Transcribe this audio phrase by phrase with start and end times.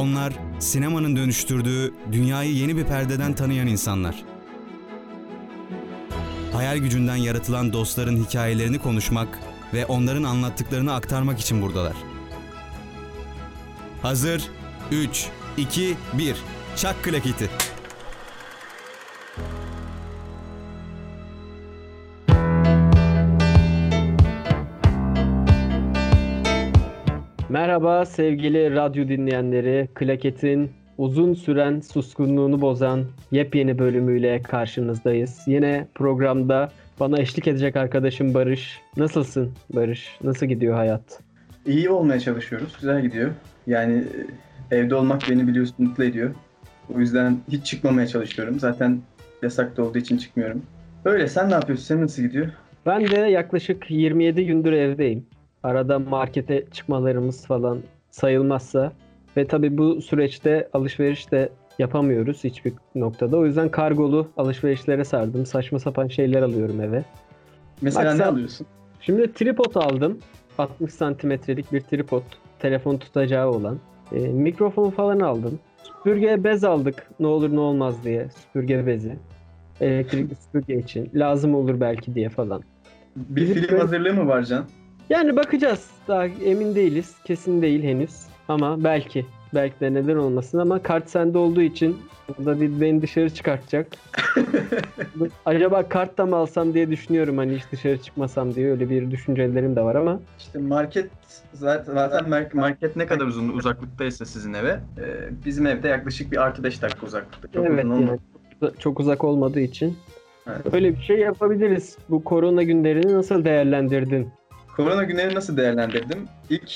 [0.00, 4.24] Onlar sinemanın dönüştürdüğü dünyayı yeni bir perdeden tanıyan insanlar.
[6.52, 9.38] Hayal gücünden yaratılan dostların hikayelerini konuşmak
[9.74, 11.96] ve onların anlattıklarını aktarmak için buradalar.
[14.02, 14.42] Hazır
[14.92, 15.26] 3
[15.56, 16.36] 2 1
[16.76, 17.50] Çak klaketi.
[27.70, 29.88] Merhaba sevgili radyo dinleyenleri.
[29.94, 35.40] Klaket'in uzun süren suskunluğunu bozan yepyeni bölümüyle karşınızdayız.
[35.46, 38.80] Yine programda bana eşlik edecek arkadaşım Barış.
[38.96, 40.18] Nasılsın Barış?
[40.24, 41.20] Nasıl gidiyor hayat?
[41.66, 42.76] İyi olmaya çalışıyoruz.
[42.80, 43.30] Güzel gidiyor.
[43.66, 44.04] Yani
[44.70, 46.34] e, evde olmak beni biliyorsun mutlu ediyor.
[46.94, 48.60] O yüzden hiç çıkmamaya çalışıyorum.
[48.60, 49.00] Zaten
[49.42, 50.62] yasakta olduğu için çıkmıyorum.
[51.04, 51.84] Öyle sen ne yapıyorsun?
[51.84, 52.46] Senin nasıl gidiyor?
[52.86, 55.26] Ben de yaklaşık 27 gündür evdeyim.
[55.62, 57.78] Arada markete çıkmalarımız falan
[58.10, 58.92] sayılmazsa
[59.36, 61.48] ve tabii bu süreçte alışveriş de
[61.78, 63.36] yapamıyoruz hiçbir noktada.
[63.36, 65.46] O yüzden kargolu alışverişlere sardım.
[65.46, 67.04] Saçma sapan şeyler alıyorum eve.
[67.82, 68.66] Mesela Bak ne alıyorsun?
[69.00, 70.18] Şimdi tripod aldım.
[70.58, 72.22] 60 santimetrelik bir tripod.
[72.58, 73.78] Telefon tutacağı olan.
[74.12, 75.58] E, mikrofon falan aldım.
[75.82, 77.10] Süpürge bez aldık.
[77.20, 78.28] Ne olur ne olmaz diye.
[78.28, 79.16] Süpürge bezi.
[79.80, 81.10] Elektrikli süpürge için.
[81.14, 82.62] Lazım olur belki diye falan.
[83.16, 84.64] Bir Bizim film böyle- hazırlığı mı var Can?
[85.10, 85.90] Yani bakacağız.
[86.08, 87.14] Daha emin değiliz.
[87.24, 88.10] Kesin değil henüz.
[88.48, 89.26] Ama belki.
[89.54, 91.96] Belki de neden olmasın ama kart sende olduğu için
[92.28, 93.86] burada bir beni dışarı çıkartacak.
[95.46, 99.76] Acaba kart da mı alsam diye düşünüyorum hani hiç dışarı çıkmasam diye öyle bir düşüncelerim
[99.76, 101.10] de var ama İşte market
[101.52, 105.04] zaten, zaten mar- market ne kadar uzun uzaklıktaysa sizin eve e,
[105.44, 107.48] bizim evde yaklaşık bir artı 5 dakika uzaklıkta.
[107.48, 108.18] Çok evet uzun yani
[108.78, 109.98] çok uzak olmadığı için
[110.46, 110.74] Evet.
[110.74, 111.96] öyle bir şey yapabiliriz.
[112.08, 114.28] Bu korona günlerini nasıl değerlendirdin?
[114.80, 116.28] Korona günlerini nasıl değerlendirdim?
[116.50, 116.72] İlk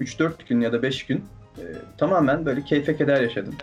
[0.00, 1.24] 3-4 gün ya da 5 gün
[1.58, 1.62] e,
[1.98, 3.54] tamamen böyle keyfe keder yaşadım.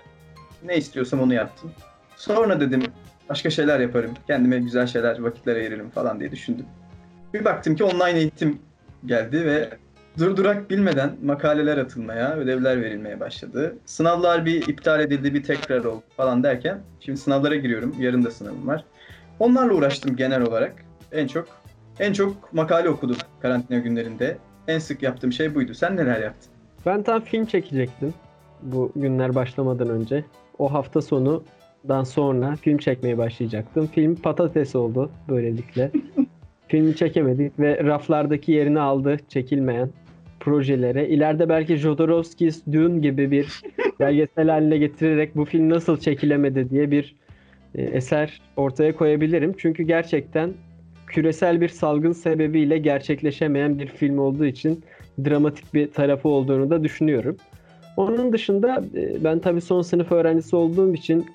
[0.63, 1.71] Ne istiyorsam onu yaptım.
[2.15, 2.83] Sonra dedim
[3.29, 4.11] başka şeyler yaparım.
[4.27, 6.65] Kendime güzel şeyler, vakitler ayırırım falan diye düşündüm.
[7.33, 8.59] Bir baktım ki online eğitim
[9.05, 9.69] geldi ve
[10.17, 13.75] durdurak bilmeden makaleler atılmaya, ödevler verilmeye başladı.
[13.85, 17.95] Sınavlar bir iptal edildi, bir tekrar oldu falan derken şimdi sınavlara giriyorum.
[17.99, 18.85] Yarın da sınavım var.
[19.39, 20.73] Onlarla uğraştım genel olarak.
[21.11, 21.60] En çok
[21.99, 24.37] en çok makale okudum karantina günlerinde.
[24.67, 25.73] En sık yaptığım şey buydu.
[25.73, 26.51] Sen neler yaptın?
[26.85, 28.13] Ben tam film çekecektim
[28.63, 30.23] bu günler başlamadan önce.
[30.59, 33.87] O hafta sonudan sonra film çekmeye başlayacaktım.
[33.87, 35.91] Film patates oldu böylelikle.
[36.67, 39.89] Filmi çekemedik ve raflardaki yerini aldı çekilmeyen
[40.39, 41.07] projelere.
[41.07, 43.61] İleride belki Jodorowsky's Dune gibi bir
[43.99, 47.15] belgesel haline getirerek bu film nasıl çekilemedi diye bir
[47.75, 49.53] e, eser ortaya koyabilirim.
[49.57, 50.53] Çünkü gerçekten
[51.11, 54.83] küresel bir salgın sebebiyle gerçekleşemeyen bir film olduğu için
[55.25, 57.37] dramatik bir tarafı olduğunu da düşünüyorum.
[57.97, 61.25] Onun dışında e, ben tabii son sınıf öğrencisi olduğum için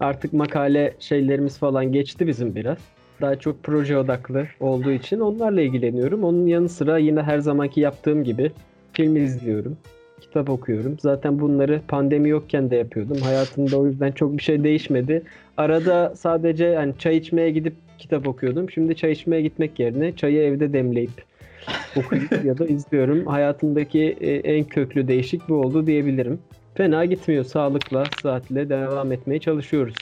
[0.00, 2.78] artık makale şeylerimiz falan geçti bizim biraz.
[3.20, 6.24] Daha çok proje odaklı olduğu için onlarla ilgileniyorum.
[6.24, 8.52] Onun yanı sıra yine her zamanki yaptığım gibi
[8.92, 9.76] film izliyorum,
[10.22, 10.96] kitap okuyorum.
[11.00, 13.16] Zaten bunları pandemi yokken de yapıyordum.
[13.16, 15.22] Hayatımda o yüzden çok bir şey değişmedi.
[15.56, 18.70] Arada sadece hani çay içmeye gidip kitap okuyordum.
[18.70, 21.24] Şimdi çay içmeye gitmek yerine çayı evde demleyip
[21.96, 23.26] okuyup ya da izliyorum.
[23.26, 26.38] Hayatımdaki e, en köklü değişik bu oldu diyebilirim.
[26.74, 27.44] Fena gitmiyor.
[27.44, 29.94] Sağlıkla, saatle devam etmeye çalışıyoruz.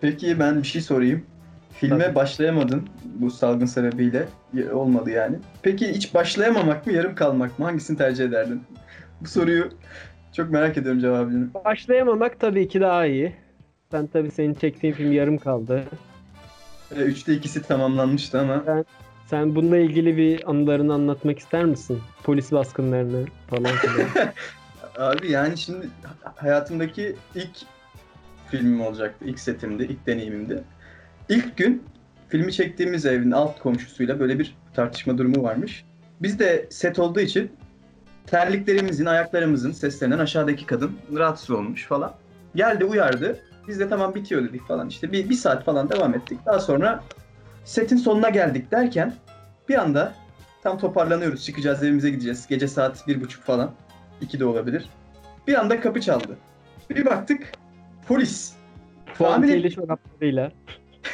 [0.00, 1.22] Peki ben bir şey sorayım.
[1.70, 2.14] Filme Tabii.
[2.14, 4.28] başlayamadın bu salgın sebebiyle.
[4.72, 5.36] Olmadı yani.
[5.62, 7.64] Peki hiç başlayamamak mı, yarım kalmak mı?
[7.64, 8.62] Hangisini tercih ederdin?
[9.24, 9.68] Bu soruyu
[10.32, 11.48] çok merak ediyorum cevabını.
[11.64, 13.32] Başlayamamak tabii ki daha iyi.
[13.92, 15.84] Ben tabii senin çektiğin film yarım kaldı.
[16.96, 18.64] Ee, Üçte ikisi tamamlanmıştı ama
[19.26, 22.00] Sen bununla ilgili bir anılarını anlatmak ister misin?
[22.22, 24.08] Polis baskınlarını falan filan.
[24.98, 25.88] abi yani şimdi
[26.36, 27.56] hayatımdaki ilk
[28.50, 29.24] filmim olacaktı.
[29.24, 30.64] ilk setimdi, ilk deneyimimdi.
[31.28, 31.82] İlk gün
[32.28, 35.84] filmi çektiğimiz evin alt komşusuyla böyle bir tartışma durumu varmış.
[36.22, 37.50] Biz de set olduğu için
[38.26, 42.12] terliklerimizin, ayaklarımızın seslerinden aşağıdaki kadın rahatsız olmuş falan.
[42.54, 43.38] Geldi uyardı.
[43.68, 44.88] Biz de tamam bitiyor dedik falan.
[44.88, 46.38] İşte bir, bir saat falan devam ettik.
[46.46, 47.02] Daha sonra
[47.64, 49.14] setin sonuna geldik derken
[49.68, 50.14] bir anda
[50.62, 51.44] tam toparlanıyoruz.
[51.44, 52.46] Çıkacağız evimize gideceğiz.
[52.46, 53.70] Gece saat bir buçuk falan.
[54.20, 54.88] iki de olabilir.
[55.46, 56.36] Bir anda kapı çaldı.
[56.90, 57.52] Bir baktık
[58.08, 58.52] polis.
[59.18, 60.52] Puantiyeli çoraplarıyla.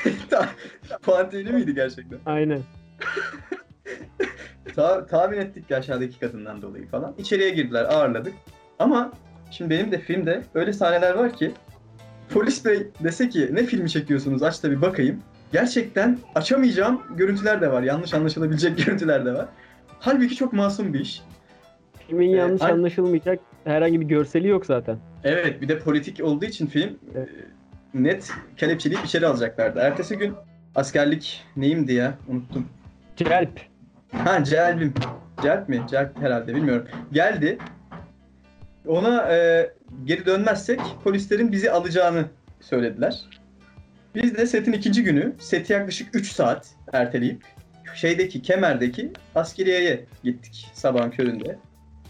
[1.02, 2.18] Puantiyeli miydi gerçekten?
[2.26, 2.60] Aynen.
[4.76, 7.14] Ta- tahmin ettik ki aşağıdaki kadından dolayı falan.
[7.18, 8.32] İçeriye girdiler, ağırladık.
[8.78, 9.12] Ama
[9.50, 11.52] şimdi benim de filmde öyle sahneler var ki
[12.30, 15.20] polis bey dese ki ne filmi çekiyorsunuz aç da bir bakayım.
[15.52, 17.82] Gerçekten açamayacağım görüntüler de var.
[17.82, 19.46] Yanlış anlaşılabilecek görüntüler de var.
[20.00, 21.22] Halbuki çok masum bir iş.
[22.08, 24.98] Filmin Ee, yanlış ay- anlaşılmayacak herhangi bir görseli yok zaten.
[25.24, 27.28] Evet bir de politik olduğu için film Evet.
[27.28, 29.78] e, net kelepçeleyip içeri alacaklardı.
[29.78, 30.34] Ertesi gün
[30.74, 32.66] askerlik neyimdi ya unuttum.
[33.16, 33.60] Celp.
[34.12, 34.94] Ha Celbim.
[35.42, 35.82] Celp mi?
[35.90, 36.88] Celp herhalde bilmiyorum.
[37.12, 37.58] Geldi.
[38.86, 39.70] Ona e,
[40.04, 42.24] geri dönmezsek polislerin bizi alacağını
[42.60, 43.24] söylediler.
[44.14, 47.42] Biz de setin ikinci günü seti yaklaşık 3 saat erteleyip
[47.94, 51.58] şeydeki Kemer'deki askeriyeye gittik sabahın köründe.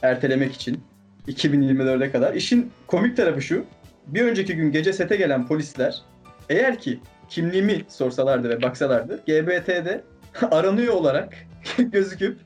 [0.02, 0.80] Ertelemek için
[1.28, 2.34] 2024'e kadar.
[2.34, 3.64] İşin komik tarafı şu.
[4.06, 6.02] Bir önceki gün gece sete gelen polisler
[6.48, 10.04] eğer ki kimliğimi sorsalardı ve baksalardı GBT'de
[10.50, 11.34] aranıyor olarak
[11.92, 12.38] gözüküp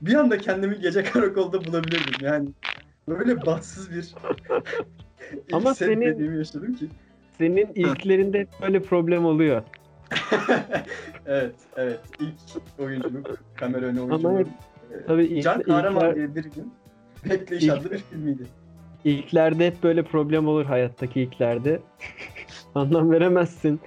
[0.00, 2.26] bir anda kendimi gece karakolda bulabilirdim.
[2.26, 2.48] Yani
[3.08, 4.14] böyle bahtsız bir
[5.52, 6.88] Ama senin- yaşadım ki.
[7.38, 9.62] Senin ilklerinde hep böyle problem oluyor.
[11.26, 12.00] evet, evet.
[12.20, 12.34] İlk
[12.78, 14.38] oyunculuk, kamera önü Ama oyunculuk.
[14.38, 16.72] hep- tabii ilk- Can Kahraman ilkler- diye bir gün
[17.30, 18.42] Bekleyiş İlk- adlı bir filmiydi.
[19.04, 21.80] İlklerde hep böyle problem olur hayattaki ilklerde.
[22.74, 23.80] Anlam veremezsin.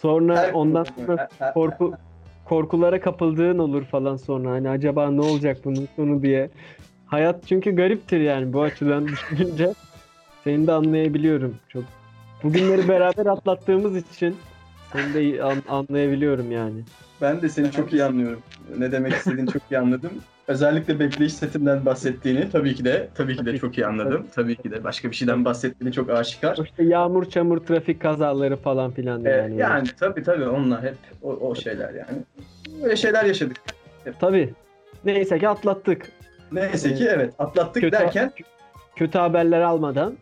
[0.00, 1.94] Sonra Her- ondan sonra korku
[2.48, 4.50] korkulara kapıldığın olur falan sonra.
[4.50, 6.50] Hani acaba ne olacak bunun sonu diye.
[7.06, 9.72] Hayat çünkü gariptir yani bu açıdan düşününce.
[10.44, 11.84] Seni de anlayabiliyorum çok.
[12.42, 14.36] Bugünleri beraber atlattığımız için
[14.92, 16.80] seni de an- anlayabiliyorum yani.
[17.20, 18.42] Ben de seni çok iyi anlıyorum.
[18.78, 20.10] Ne demek istediğini çok iyi anladım.
[20.48, 24.26] Özellikle bekleyiş setinden bahsettiğini tabii ki de tabii ki de çok iyi anladım.
[24.34, 26.58] Tabii ki de başka bir şeyden bahsettiğini çok aşikar.
[26.64, 29.56] İşte yağmur, çamur, trafik kazaları falan filan Ee, yani.
[29.60, 32.18] yani tabii tabii onlar hep o, o şeyler yani.
[32.82, 33.56] Böyle şeyler yaşadık.
[34.20, 34.54] Tabii.
[35.04, 36.12] Neyse ki atlattık.
[36.52, 38.32] Neyse ki evet atlattık Kötü, derken
[38.96, 40.14] kötü haberler almadan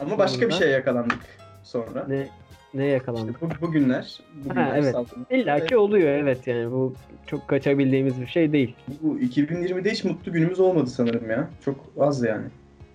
[0.00, 1.18] ama başka bir Sonunda- şeye yakalandık
[1.62, 2.04] sonra.
[2.08, 2.28] ne
[2.74, 3.42] ne yakalandık?
[3.42, 4.94] Bu, bugünler, bugünler Ha, evet.
[5.30, 6.94] İlla ki oluyor evet yani bu
[7.26, 8.74] çok kaçabildiğimiz bir şey değil.
[9.02, 11.50] Bu 2020'de hiç mutlu günümüz olmadı sanırım ya.
[11.64, 12.44] Çok az yani.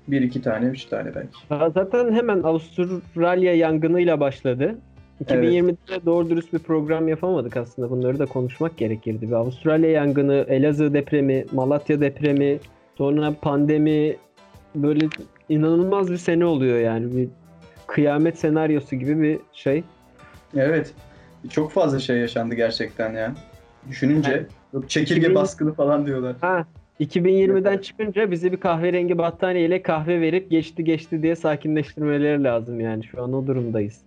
[0.07, 1.37] Bir iki tane, üç tane belki.
[1.49, 4.75] Ha, Zaten hemen Avustralya yangınıyla başladı.
[5.25, 7.89] 2020'de doğru dürüst bir program yapamadık aslında.
[7.89, 9.27] Bunları da konuşmak gerekirdi.
[9.27, 12.59] Bir Avustralya yangını, Elazığ depremi, Malatya depremi,
[12.97, 14.15] sonra pandemi
[14.75, 15.05] böyle
[15.49, 17.17] inanılmaz bir sene oluyor yani.
[17.17, 17.27] Bir
[17.87, 19.83] kıyamet senaryosu gibi bir şey.
[20.55, 20.93] Evet.
[21.49, 23.35] Çok fazla şey yaşandı gerçekten ya.
[23.89, 26.35] Düşününce yok çekirge 2000 baskını falan diyorlar.
[26.41, 26.65] Ha
[26.99, 27.83] 2020'den Evet.
[27.83, 33.03] çıkınca bizi bir kahverengi battaniyeyle kahve verip geçti geçti diye sakinleştirmeleri lazım yani.
[33.03, 33.97] Şu an o durumdayız.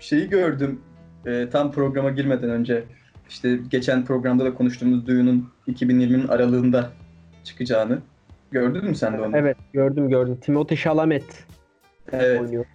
[0.00, 0.80] Şeyi gördüm
[1.26, 2.84] e, tam programa girmeden önce.
[3.28, 6.90] İşte geçen programda da konuştuğumuz duyunun 2020'nin aralığında
[7.44, 7.98] çıkacağını.
[8.50, 9.36] Gördün mü sen de onu?
[9.36, 10.38] Evet gördüm gördüm.
[10.40, 11.44] Timothy Chalamet
[12.12, 12.40] Evet.
[12.40, 12.64] oynuyor.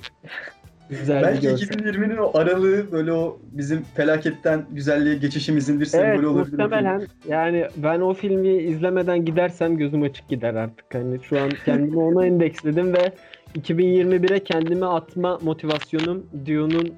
[0.90, 1.68] Güzel Belki görsel.
[1.68, 6.52] 2020'nin o aralığı böyle o bizim felaketten güzelliğe geçişimizin bir sembolü Evet olabilir.
[6.60, 10.86] muhtemelen yani ben o filmi izlemeden gidersem gözüm açık gider artık.
[10.96, 13.12] Hani şu an kendimi ona endeksledim ve
[13.56, 16.94] 2021'e kendimi atma motivasyonum Dune'un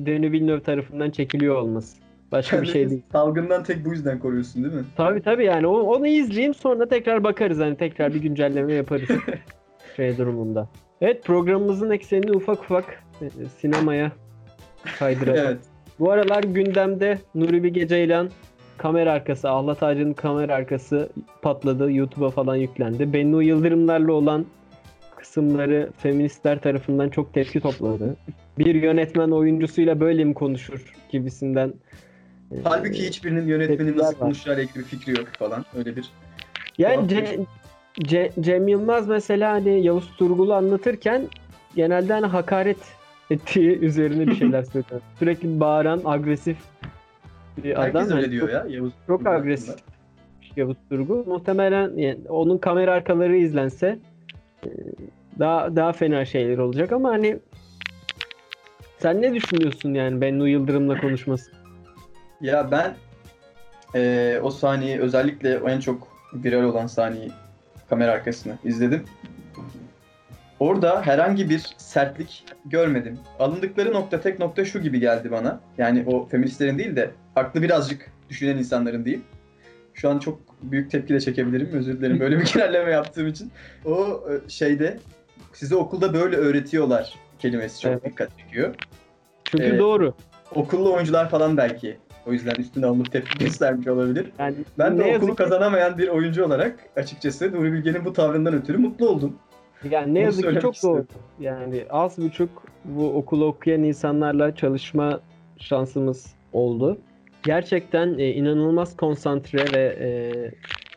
[0.00, 1.96] Denis Villeneuve tarafından çekiliyor olması.
[2.32, 3.02] Başka bir şey Kendini değil.
[3.12, 4.84] Salgından tek bu yüzden koruyorsun değil mi?
[4.96, 9.08] Tabii tabii yani o- onu izleyeyim sonra tekrar bakarız hani tekrar bir güncelleme yaparız
[9.96, 10.68] şey durumunda.
[11.00, 13.26] Evet programımızın eksenini ufak ufak e,
[13.60, 14.12] sinemaya
[14.98, 15.40] kaydıralım.
[15.46, 15.58] Evet.
[15.98, 18.30] Bu aralar gündemde Nuri Bilge Ceylan
[18.78, 21.08] kamera arkası, Ahlat Ağacı'nın kamera arkası
[21.42, 21.92] patladı.
[21.92, 23.12] YouTube'a falan yüklendi.
[23.12, 24.46] Bennu Yıldırımlarla olan
[25.16, 28.16] kısımları feministler tarafından çok tepki topladı.
[28.58, 31.72] Bir yönetmen oyuncusuyla böyle mi konuşur gibisinden.
[32.52, 34.18] e, Halbuki hiçbirinin yönetmenin nasıl var.
[34.18, 35.64] konuşacağıyla ilgili bir fikri yok falan.
[35.76, 36.10] Öyle bir
[36.78, 37.44] Yani Ce-
[38.00, 41.22] Ce- Cem Yılmaz mesela hani Yavuz Turgul'u anlatırken
[41.74, 42.78] genelde hani hakaret
[43.30, 45.00] ettiği üzerine bir şeyler söylüyor.
[45.18, 46.56] Sürekli bağıran, agresif
[47.64, 47.94] bir adam.
[48.02, 48.66] Herkes öyle diyor ya.
[48.68, 49.86] Yavuz Çok Turgul agresif hakkında.
[50.56, 51.26] Yavuz Turgul.
[51.26, 53.98] Muhtemelen yani onun kamera arkaları izlense
[54.66, 54.68] e,
[55.38, 57.38] daha daha fena şeyler olacak ama hani
[58.98, 61.50] sen ne düşünüyorsun yani Bennu Yıldırım'la konuşması?
[62.40, 62.94] Ya ben
[63.94, 67.30] eee, o sahneyi özellikle en çok viral olan sahneyi
[67.88, 69.04] kamera arkasını izledim.
[70.60, 73.18] Orada herhangi bir sertlik görmedim.
[73.38, 75.60] Alındıkları nokta tek nokta şu gibi geldi bana.
[75.78, 79.20] Yani o feministlerin değil de aklı birazcık düşünen insanların değil.
[79.94, 81.68] Şu an çok büyük tepki de çekebilirim.
[81.72, 83.50] Özür dilerim böyle bir genelleme yaptığım için.
[83.84, 84.98] O e, şeyde
[85.52, 88.04] size okulda böyle öğretiyorlar kelimesi çok Evet.
[88.04, 88.74] dikkat çekiyor.
[89.44, 89.80] Çünkü Evet.
[89.80, 90.14] doğru.
[90.54, 94.26] Okullu oyuncular falan belki o yüzden üstüne alınıp tepki göstermiş olabilir.
[94.38, 98.78] Yani Ben de okulu ki- kazanamayan bir oyuncu olarak açıkçası Nuri Bilge'nin bu tavrından ötürü
[98.78, 99.36] mutlu oldum.
[99.90, 101.00] Yani ne yazık ki çok doğru.
[101.00, 101.22] istedim.
[101.40, 105.20] Yani az buçuk bu okulu okuyan insanlarla çalışma
[105.58, 106.98] şansımız oldu.
[107.44, 110.08] Gerçekten e, inanılmaz konsantre ve e,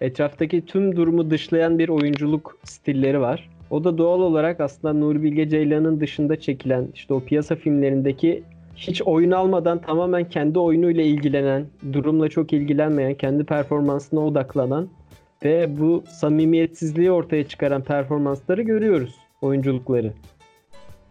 [0.06, 3.50] etraftaki tüm durumu dışlayan bir oyunculuk stilleri var.
[3.70, 8.44] O da doğal olarak aslında Nuri Bilge Ceylan'ın dışında çekilen işte o piyasa filmlerindeki
[8.80, 14.90] hiç oyun almadan tamamen kendi oyunuyla ilgilenen, durumla çok ilgilenmeyen, kendi performansına odaklanan
[15.44, 20.14] ve bu samimiyetsizliği ortaya çıkaran performansları görüyoruz oyunculukları.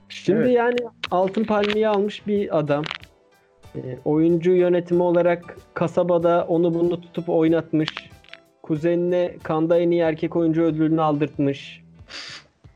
[0.08, 0.56] Şimdi Evet.
[0.56, 0.76] yani
[1.10, 2.84] altın palmiye almış bir adam.
[3.76, 7.88] E, oyuncu yönetimi olarak kasabada onu bunu tutup oynatmış.
[8.62, 11.82] Kuzenine Kanda en iyi erkek oyuncu ödülünü aldırtmış.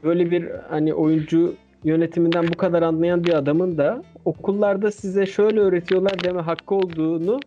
[0.05, 6.25] Böyle bir hani oyuncu yönetiminden bu kadar anlayan bir adamın da okullarda size şöyle öğretiyorlar
[6.25, 7.41] deme hakkı olduğunu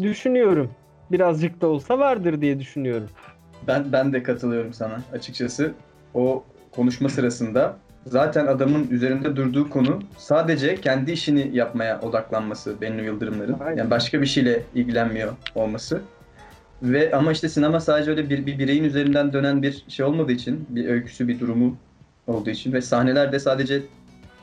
[0.00, 0.70] düşünüyorum.
[1.12, 3.08] Birazcık da olsa vardır diye düşünüyorum.
[3.66, 5.72] Ben ben de katılıyorum sana açıkçası.
[6.14, 13.56] O konuşma sırasında zaten adamın üzerinde durduğu konu sadece kendi işini yapmaya odaklanması Bennu Yıldırımların.
[13.60, 13.76] Aynen.
[13.76, 16.00] Yani başka bir şeyle ilgilenmiyor olması.
[16.82, 20.66] Ve ama işte sinema sadece öyle bir, bir bireyin üzerinden dönen bir şey olmadığı için,
[20.68, 21.76] bir öyküsü, bir durumu
[22.26, 23.82] olduğu için ve sahnelerde sadece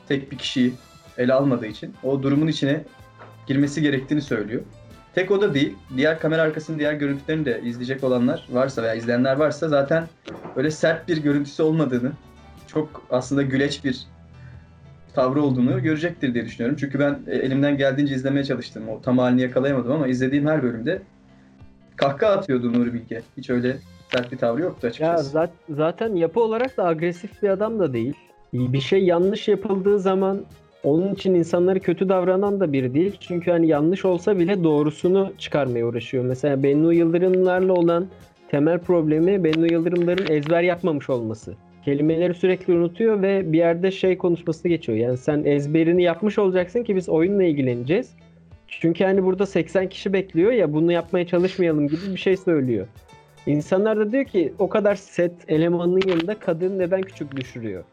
[0.08, 0.72] tek bir kişiyi
[1.18, 2.84] ele almadığı için o durumun içine
[3.46, 4.62] girmesi gerektiğini söylüyor.
[5.14, 5.74] Tek o da değil.
[5.96, 10.04] Diğer kamera arkasının diğer görüntülerini de izleyecek olanlar varsa veya izleyenler varsa zaten
[10.56, 12.12] öyle sert bir görüntüsü olmadığını,
[12.66, 14.06] çok aslında güleç bir
[15.14, 16.76] tavrı olduğunu görecektir diye düşünüyorum.
[16.80, 18.88] Çünkü ben e, elimden geldiğince izlemeye çalıştım.
[18.88, 21.02] O tam halini yakalayamadım ama izlediğim her bölümde
[21.96, 23.22] kahkaha atıyordu Nuri Bilge.
[23.36, 23.76] Hiç öyle
[24.12, 25.30] sert bir tavrı yoktu Ya açıkçası.
[25.30, 28.14] zat- zaten yapı olarak da agresif bir adam da değil.
[28.52, 30.40] Bir şey yanlış yapıldığı zaman
[30.88, 33.16] onun için insanları kötü davranan da biri değil.
[33.20, 36.24] Çünkü hani yanlış olsa bile doğrusunu çıkarmaya uğraşıyor.
[36.24, 38.06] Mesela Bennu Yıldırımlarla olan
[38.50, 41.54] temel problemi Bennu Yıldırımların ezber yapmamış olması.
[41.84, 44.98] Kelimeleri sürekli unutuyor ve bir yerde şey konuşması geçiyor.
[44.98, 48.16] Yani sen ezberini yapmış olacaksın ki biz oyunla ilgileneceğiz.
[48.68, 52.86] Çünkü hani burada 80 kişi bekliyor ya bunu yapmaya çalışmayalım gibi bir şey söylüyor.
[53.46, 57.84] İnsanlar da diyor ki o kadar set elemanının yanında kadın neden küçük düşürüyor?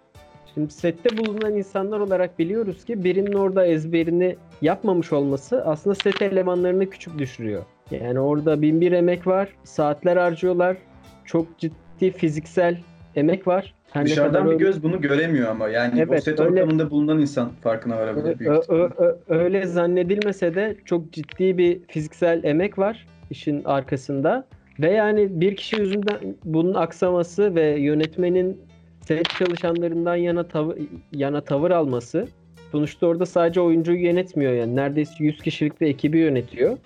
[0.56, 6.90] Şimdi sette bulunan insanlar olarak biliyoruz ki birinin orada ezberini yapmamış olması aslında set elemanlarını
[6.90, 7.64] küçük düşürüyor.
[7.92, 10.78] Yani orada bin bir emek var, saatler harcıyorlar,
[11.26, 12.78] çok ciddi fiziksel
[13.16, 13.74] emek var.
[13.92, 17.50] Her Dışarıdan bir göz bunu göremiyor ama yani o Evet, set öyle- ortamında bulunan insan
[17.64, 23.08] farkına varabilir büyük Ö- ö- ö- öyle zannedilmese de çok ciddi bir fiziksel emek var
[23.30, 24.46] işin arkasında.
[24.80, 28.62] Ve yani bir kişi yüzünden bunun aksaması ve yönetmenin
[29.08, 30.78] set çalışanlarından yana tavır,
[31.12, 32.28] yana tavır alması.
[32.72, 34.76] Sonuçta orada sadece oyuncuyu yönetmiyor yani.
[34.76, 36.78] Neredeyse 100 kişilik bir ekibi yönetiyor.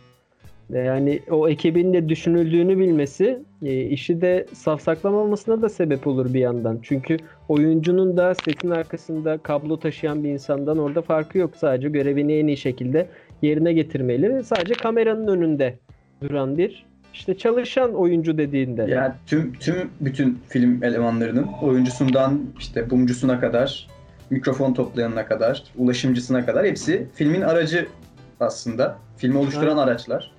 [0.74, 6.80] Yani o ekibin de düşünüldüğünü bilmesi e, işi de safsaklamamasına da sebep olur bir yandan.
[6.82, 7.18] Çünkü
[7.50, 11.56] oyuncunun da setin arkasında kablo taşıyan bir insandan orada farkı yok.
[11.56, 13.08] Sadece görevini en iyi şekilde
[13.42, 15.80] yerine getirmeli sadece kameranın önünde
[16.22, 18.86] duran bir işte çalışan oyuncu dediğinde.
[18.90, 23.88] Yani tüm tüm bütün film elemanlarının oyuncusundan işte bumcusuna kadar,
[24.30, 27.88] mikrofon toplayanına kadar, ulaşımcısına kadar hepsi filmin aracı
[28.40, 28.98] aslında.
[29.18, 30.32] Filmi oluşturan araçlar.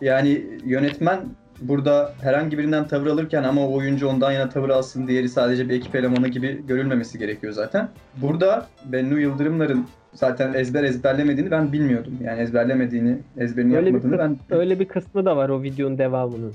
[0.00, 1.20] Yani yönetmen
[1.60, 5.74] burada herhangi birinden tavır alırken ama o oyuncu ondan yana tavır alsın diğeri sadece bir
[5.74, 7.88] ekip elemanı gibi görülmemesi gerekiyor zaten.
[8.16, 12.18] Burada Bennu Yıldırımların zaten ezber ezberlemediğini ben bilmiyordum.
[12.24, 15.98] Yani ezberlemediğini, ezberini Öyle bir, yapmadığını kıs- ben öyle bir kısmı da var o videonun
[15.98, 16.54] devamının.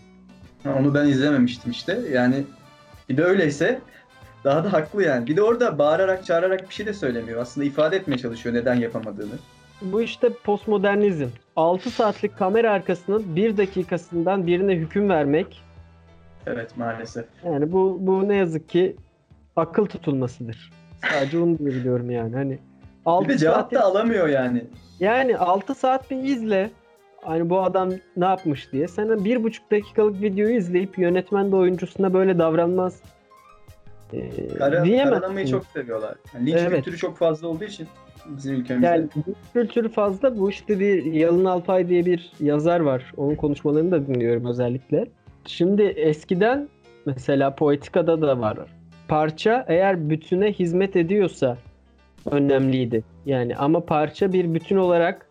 [0.63, 1.99] Ha, Onu ben izlememiştim işte.
[2.13, 2.43] Yani
[3.09, 3.79] bir de öyleyse
[4.43, 5.27] daha da haklı yani.
[5.27, 7.41] Bir de orada bağırarak çağırarak bir şey de söylemiyor.
[7.41, 9.33] Aslında ifade etmeye çalışıyor neden yapamadığını.
[9.81, 11.27] Bu işte postmodernizm.
[11.55, 15.61] 6 saatlik kamera arkasının 1 dakikasından birine hüküm vermek.
[16.47, 17.25] Evet maalesef.
[17.45, 18.95] Yani bu bu ne yazık ki
[19.55, 20.71] akıl tutulmasıdır.
[21.11, 22.35] Sadece onu diyebiliyorum yani.
[22.35, 22.59] Hani
[23.07, 24.63] Bir 6 de cevap da alamıyor yani.
[24.99, 26.69] yani 6 saat bir izle.
[27.23, 28.87] Hani bu adam ne yapmış diye.
[28.87, 33.01] Sen bir buçuk dakikalık videoyu izleyip yönetmen de oyuncusuna böyle davranmaz.
[34.13, 36.15] Ee, Kara, karalamayı çok seviyorlar.
[36.33, 36.75] Yani linç Evet.
[36.75, 37.87] kültürü çok fazla olduğu için
[38.25, 38.87] bizim ülkemizde.
[38.87, 40.39] Yani bu kültürü fazla.
[40.39, 43.13] Bu işte bir Yalın Alpay diye bir yazar var.
[43.17, 45.07] Onun konuşmalarını da dinliyorum özellikle.
[45.45, 46.69] Şimdi eskiden
[47.05, 48.57] mesela Poetika'da da var.
[49.07, 51.57] Parça eğer bütüne hizmet ediyorsa
[52.31, 53.03] önemliydi.
[53.25, 55.27] Yani ama parça bir bütün olarak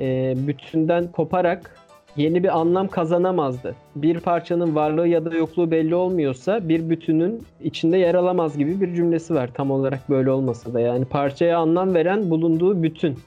[0.00, 1.76] e, bütünden koparak
[2.16, 3.74] yeni bir anlam kazanamazdı.
[3.96, 8.94] Bir parçanın varlığı ya da yokluğu belli olmuyorsa bir bütünün içinde yer alamaz gibi bir
[8.94, 9.50] cümlesi var.
[9.54, 13.18] Tam olarak böyle olmasa da yani parçaya anlam veren bulunduğu bütün.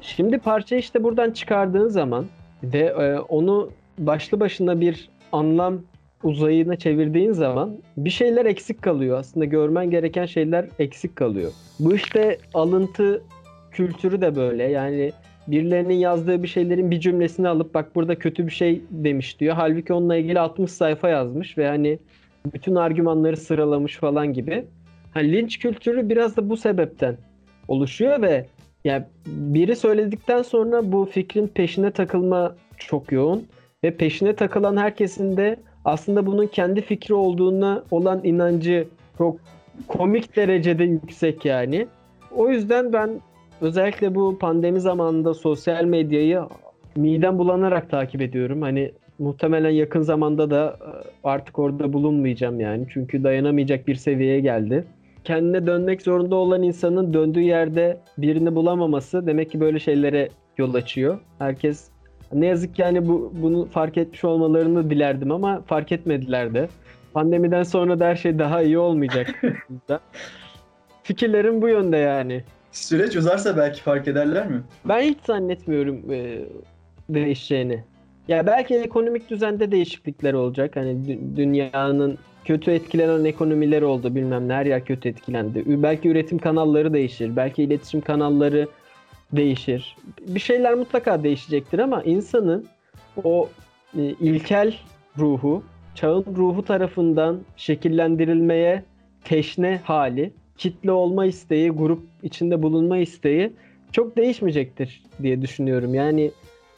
[0.00, 2.24] Şimdi parçayı işte buradan çıkardığın zaman
[2.62, 5.78] ve e, onu başlı başına bir anlam
[6.22, 9.18] uzayına çevirdiğin zaman bir şeyler eksik kalıyor.
[9.18, 11.52] Aslında görmen gereken şeyler eksik kalıyor.
[11.80, 13.22] Bu işte alıntı
[13.70, 14.62] kültürü de böyle.
[14.62, 15.12] Yani
[15.46, 19.54] birilerinin yazdığı bir şeylerin bir cümlesini alıp bak burada kötü bir şey demiş diyor.
[19.54, 21.98] Halbuki onunla ilgili 60 sayfa yazmış ve hani
[22.54, 24.64] bütün argümanları sıralamış falan gibi.
[25.14, 27.16] Ha, linç kültürü biraz da bu sebepten
[27.68, 28.46] oluşuyor ve
[28.84, 33.46] yani biri söyledikten sonra bu fikrin peşine takılma çok yoğun
[33.84, 39.36] ve peşine takılan herkesin de aslında bunun kendi fikri olduğuna olan inancı çok
[39.88, 41.86] komik derecede yüksek yani.
[42.36, 43.20] O yüzden ben
[43.60, 46.42] özellikle bu pandemi zamanında sosyal medyayı
[46.96, 48.62] midem bulanarak takip ediyorum.
[48.62, 50.90] Hani muhtemelen yakın zamanda da e,
[51.24, 52.86] artık orada bulunmayacağım yani.
[52.92, 54.84] Çünkü dayanamayacak bir seviyeye geldi.
[55.24, 61.18] Kendine dönmek zorunda olan insanın döndüğü yerde birini bulamaması demek ki böyle şeylere yol açıyor.
[61.38, 61.89] Herkes
[62.32, 66.68] ne yazık ki yani bu bunu fark etmiş olmalarını dilerdim ama fark etmediler de.
[67.14, 69.42] Pandemiden sonra da her şey daha iyi olmayacak.
[71.02, 72.44] Fikirlerim bu yönde yani.
[72.72, 74.62] Süreç uzarsa belki fark ederler mi?
[74.84, 76.38] Ben hiç zannetmiyorum e,
[77.08, 77.84] değişeceğini.
[78.28, 80.76] Ya belki ekonomik düzende değişiklikler olacak.
[80.76, 85.64] Hani dü- dünyanın kötü etkilenen ekonomileri oldu bilmem ne her yer kötü etkilendi.
[85.66, 87.36] Belki üretim kanalları değişir.
[87.36, 88.68] Belki iletişim kanalları
[89.32, 89.96] değişir.
[90.28, 92.66] Bir şeyler mutlaka değişecektir ama insanın
[93.24, 93.48] o
[93.98, 94.74] e, ilkel
[95.18, 95.62] ruhu,
[95.94, 98.84] çağın ruhu tarafından şekillendirilmeye
[99.24, 103.52] teşne hali, kitle olma isteği, grup içinde bulunma isteği
[103.92, 105.94] çok değişmeyecektir diye düşünüyorum.
[105.94, 106.30] Yani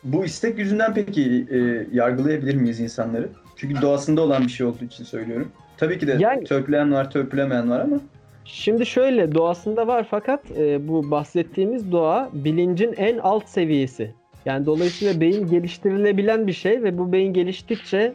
[0.04, 3.28] Bu istek yüzünden peki e, yargılayabilir miyiz insanları?
[3.56, 5.48] Çünkü doğasında olan bir şey olduğu için söylüyorum.
[5.76, 8.00] Tabii ki de Yani- törpüleyen var, törpülemeyen var ama
[8.44, 14.14] Şimdi şöyle doğasında var fakat e, bu bahsettiğimiz doğa bilincin en alt seviyesi.
[14.44, 18.14] Yani dolayısıyla beyin geliştirilebilen bir şey ve bu beyin geliştikçe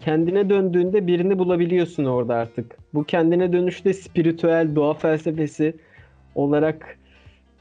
[0.00, 2.76] kendine döndüğünde birini bulabiliyorsun orada artık.
[2.94, 5.74] Bu kendine dönüşte spiritüel doğa felsefesi
[6.34, 6.98] olarak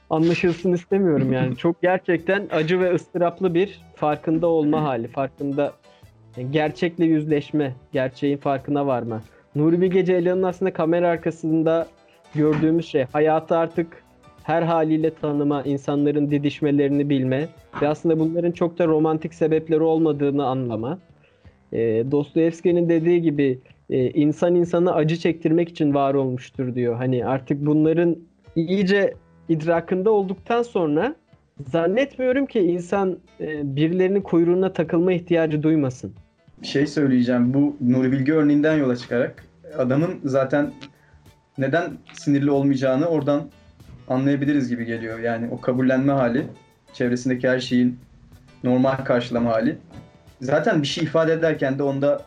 [0.10, 1.56] anlaşılsın istemiyorum yani.
[1.58, 5.08] Çok gerçekten acı ve ıstıraplı bir farkında olma hali.
[5.08, 5.74] Farkında
[6.38, 9.22] yani gerçekle yüzleşme, gerçeğin farkına varma.
[9.56, 11.88] Nuri Bilge Ceylan'ın aslında kamera arkasında
[12.36, 14.04] gördüğümüz şey hayatı artık
[14.44, 17.48] her haliyle tanıma, insanların didişmelerini bilme
[17.82, 21.00] ve aslında bunların çok da romantik sebepleri olmadığını anlama.
[21.74, 21.80] E,
[22.12, 26.96] Dostoyevski'nin dediği gibi e, insan insanı acı çektirmek için var olmuştur diyor.
[26.96, 28.18] Hani artık bunların
[28.56, 29.14] iyice
[29.50, 31.16] idrakında olduktan sonra
[31.72, 36.14] zannetmiyorum ki insan e, birilerinin kuyruğuna takılma ihtiyacı duymasın.
[36.62, 37.54] bir şey söyleyeceğim.
[37.54, 39.46] Bu Nuri Bilge örneğinden yola çıkarak
[39.78, 40.72] adamın zaten
[41.58, 43.50] neden sinirli olmayacağını oradan
[44.08, 45.20] anlayabiliriz gibi geliyor.
[45.20, 46.46] Yani o kabullenme hali,
[46.94, 48.00] çevresindeki her şeyin
[48.64, 49.78] normal karşılama hali.
[50.42, 52.22] Zaten bir şey ifade ederken de onda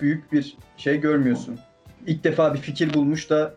[0.00, 1.58] büyük bir şey görmüyorsun.
[2.06, 3.54] İlk defa bir fikir bulmuş da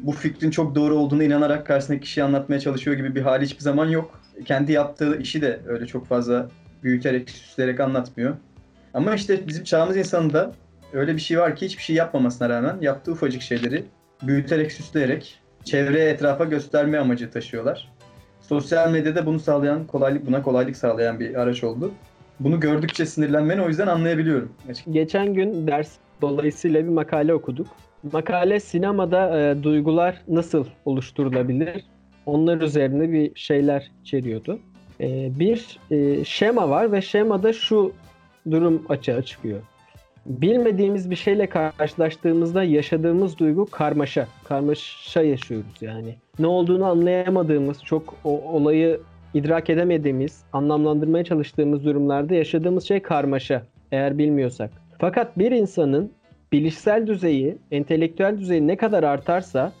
[0.00, 3.88] bu fikrin çok doğru olduğuna inanarak karşısındaki kişiyi anlatmaya çalışıyor gibi bir hali hiçbir zaman
[3.88, 4.20] yok.
[4.44, 6.48] Kendi yaptığı işi de öyle çok fazla
[6.82, 8.36] büyüterek, süsleyerek anlatmıyor.
[8.94, 10.52] Ama işte bizim çağımız insanında
[10.92, 13.84] öyle bir şey var ki hiçbir şey yapmamasına rağmen yaptığı ufacık şeyleri
[14.22, 17.92] büyüterek, süsleyerek çevreye, etrafa gösterme amacı taşıyorlar.
[18.40, 21.92] Sosyal medyada bunu sağlayan, kolaylık buna kolaylık sağlayan bir araç oldu.
[22.40, 24.52] Bunu gördükçe sinirlenmeni o yüzden anlayabiliyorum.
[24.90, 27.66] Geçen gün ders dolayısıyla bir makale okuduk.
[28.12, 31.84] Makale sinemada e, duygular nasıl oluşturulabilir?
[32.26, 34.58] Onlar üzerine bir şeyler içeriyordu.
[35.00, 37.92] E, bir e, şema var ve şemada şu
[38.50, 39.62] durum açığa çıkıyor.
[40.26, 44.26] Bilmediğimiz bir şeyle karşılaştığımızda yaşadığımız duygu karmaşa.
[44.44, 46.14] Karmaşa yaşıyoruz yani.
[46.38, 49.00] Ne olduğunu anlayamadığımız, çok o olayı
[49.34, 53.62] idrak edemediğimiz, anlamlandırmaya çalıştığımız durumlarda yaşadığımız şey karmaşa.
[53.92, 54.70] Eğer bilmiyorsak.
[54.98, 56.12] Fakat bir insanın
[56.52, 59.72] bilişsel düzeyi, entelektüel düzeyi ne kadar artarsa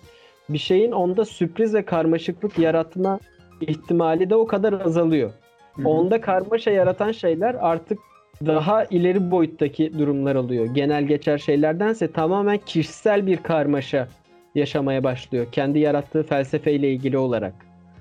[0.48, 3.18] bir şeyin onda sürpriz ve karmaşıklık yaratma
[3.60, 5.30] ihtimali de o kadar azalıyor.
[5.74, 5.88] Hı hı.
[5.88, 7.98] Onda karmaşa yaratan şeyler artık
[8.46, 10.66] daha ileri boyuttaki durumlar oluyor.
[10.66, 14.08] Genel geçer şeylerdense tamamen kişisel bir karmaşa
[14.54, 15.46] yaşamaya başlıyor.
[15.52, 17.54] Kendi yarattığı felsefeyle ilgili olarak.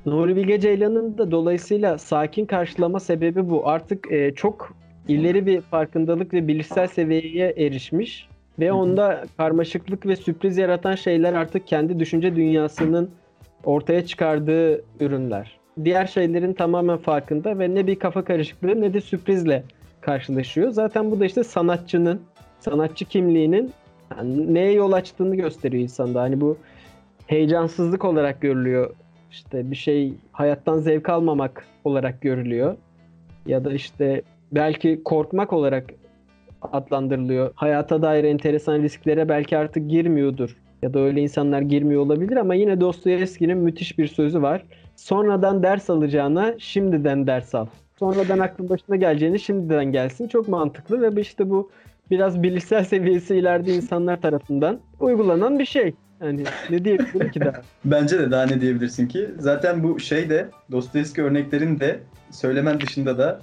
[0.06, 3.67] Nuri Bilge Ceylan'ın da dolayısıyla sakin karşılama sebebi bu.
[3.67, 4.76] Artık e, çok
[5.08, 8.28] ileri bir farkındalık ve bilişsel seviyeye erişmiş
[8.60, 13.10] ve onda karmaşıklık ve sürpriz yaratan şeyler artık kendi düşünce dünyasının
[13.63, 15.60] ortaya çıkardığı ürünler.
[15.84, 19.63] Diğer şeylerin tamamen farkında ve ne bir kafa karışıklığı ne de sürprizle
[20.06, 20.72] karşılaşıyor.
[20.72, 22.22] Zaten bu da işte sanatçının,
[22.60, 23.74] sanatçı kimliğinin
[24.18, 26.22] yani neye yol açtığını gösteriyor insanda.
[26.22, 26.58] Hani bu
[27.28, 28.96] heyecansızlık olarak görülüyor.
[29.32, 32.76] İşte bir şey hayattan zevk almamak olarak görülüyor.
[33.46, 35.89] Ya da işte belki korkmak olarak
[36.62, 37.52] adlandırılıyor.
[37.56, 40.58] Hayata dair enteresan risklere belki artık girmiyordur.
[40.82, 44.65] Ya da öyle insanlar girmiyor olabilir ama yine Dostoyevski'nin müthiş bir sözü var.
[44.96, 47.68] Sonradan ders alacağına şimdiden ders al.
[47.99, 50.27] Sonradan aklın başına geleceğini şimdiden gelsin.
[50.27, 51.71] Çok mantıklı ve işte bu
[52.12, 55.93] biraz bilişsel seviyesi ileride insanlar tarafından uygulanan bir şey.
[56.21, 57.62] Yani ne diyebilirim ki daha?
[57.86, 59.29] Bence de daha ne diyebilirsin ki?
[59.39, 61.99] Zaten bu şey de Dostoyevski örneklerin de
[62.31, 63.41] söylemen dışında da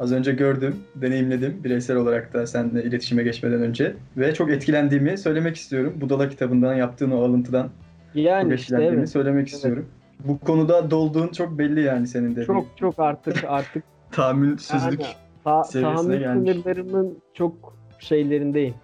[0.00, 5.56] az önce gördüm, deneyimledim bireysel olarak da seninle iletişime geçmeden önce ve çok etkilendiğimi söylemek
[5.56, 5.94] istiyorum.
[6.00, 7.70] Budala kitabından yaptığın o alıntıdan
[8.14, 9.10] çok Yani işte etkilendiğimi evet.
[9.10, 9.52] söylemek Evet.
[9.52, 9.86] istiyorum.
[10.24, 12.44] Bu konuda dolduğun çok belli yani senin de.
[12.44, 15.00] Çok çok artık artık tahammülsüzlük.
[15.00, 16.52] Yani ta- tahammül gelmiş.
[16.52, 18.74] sınırlarımın çok şeylerindeyim.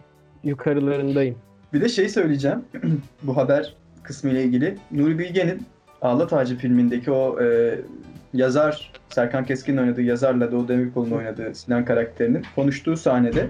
[0.45, 1.37] Yukarılarındayım.
[1.73, 2.65] Bir de şey söyleyeceğim
[3.23, 4.79] bu haber kısmı ile ilgili.
[4.91, 5.63] Nuri Bilge'nin
[6.03, 7.79] Ağlat Ağacı filmindeki o e,
[8.35, 13.47] yazar, Serkan Keskin'in oynadığı yazarla Doğu Demirkol'un oynadığı Sinan karakterinin konuştuğu sahnede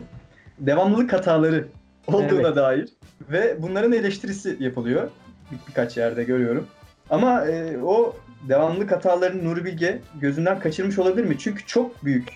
[0.58, 1.68] devamlılık hataları
[2.06, 2.56] olduğuna Evet.
[2.56, 2.88] dair
[3.30, 5.10] ve bunların eleştirisi yapılıyor.
[5.52, 6.66] Bir, birkaç yerde görüyorum.
[7.10, 8.16] Ama e, o
[8.48, 11.38] devamlılık hatalarını Nuri Bilge gözünden kaçırmış olabilir mi?
[11.38, 12.28] Çünkü çok büyük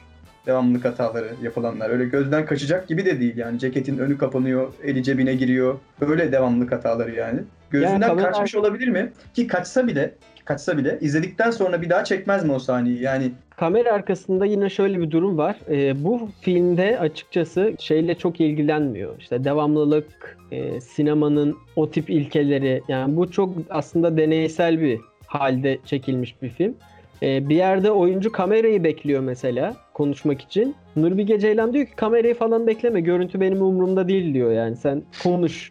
[0.46, 1.90] devamlılık hataları yapılanlar.
[1.90, 3.59] Öyle gözden kaçacak gibi de değil yani.
[3.59, 5.78] Ceketin önü kapanıyor, eli cebine giriyor.
[6.00, 7.40] Böyle devamlılık hataları yani.
[7.70, 9.12] Gözünden kamera- kaçmış olabilir mi?
[9.35, 10.14] Ki kaçsa bile,
[10.48, 13.02] kaçsa bile izledikten sonra bir daha çekmez mi o sahneyi?
[13.02, 15.56] Yani Kamera arkasında yine şöyle bir durum var.
[15.70, 19.18] Ee, bu filmde açıkçası şeyle çok ilgilenmiyor.
[19.18, 22.82] İşte devamlılık, e, sinemanın o tip ilkeleri.
[22.88, 26.74] Yani bu çok aslında deneysel bir halde çekilmiş bir film.
[27.22, 30.74] Ee, bir yerde oyuncu kamerayı bekliyor mesela konuşmak için.
[30.96, 33.00] Nuri Bilge Ceylan diyor ki kamerayı falan bekleme.
[33.00, 34.76] Görüntü benim umurumda değil diyor yani.
[34.76, 35.70] Sen konuş.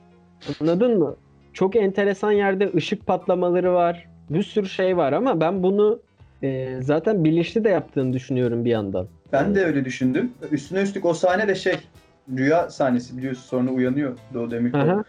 [0.62, 1.16] Anladın mı?
[1.54, 4.07] Çok enteresan yerde ışık patlamaları var.
[4.30, 6.00] Bir sürü şey var ama ben bunu
[6.44, 9.08] e, zaten bilinçli de yaptığını düşünüyorum bir yandan.
[9.34, 10.32] ben de öyle düşündüm.
[10.52, 11.76] Üstüne üstlük o sahne de şey
[12.38, 15.04] rüya sahnesi biliyorsun sonra uyanıyor Doğu Demirkol.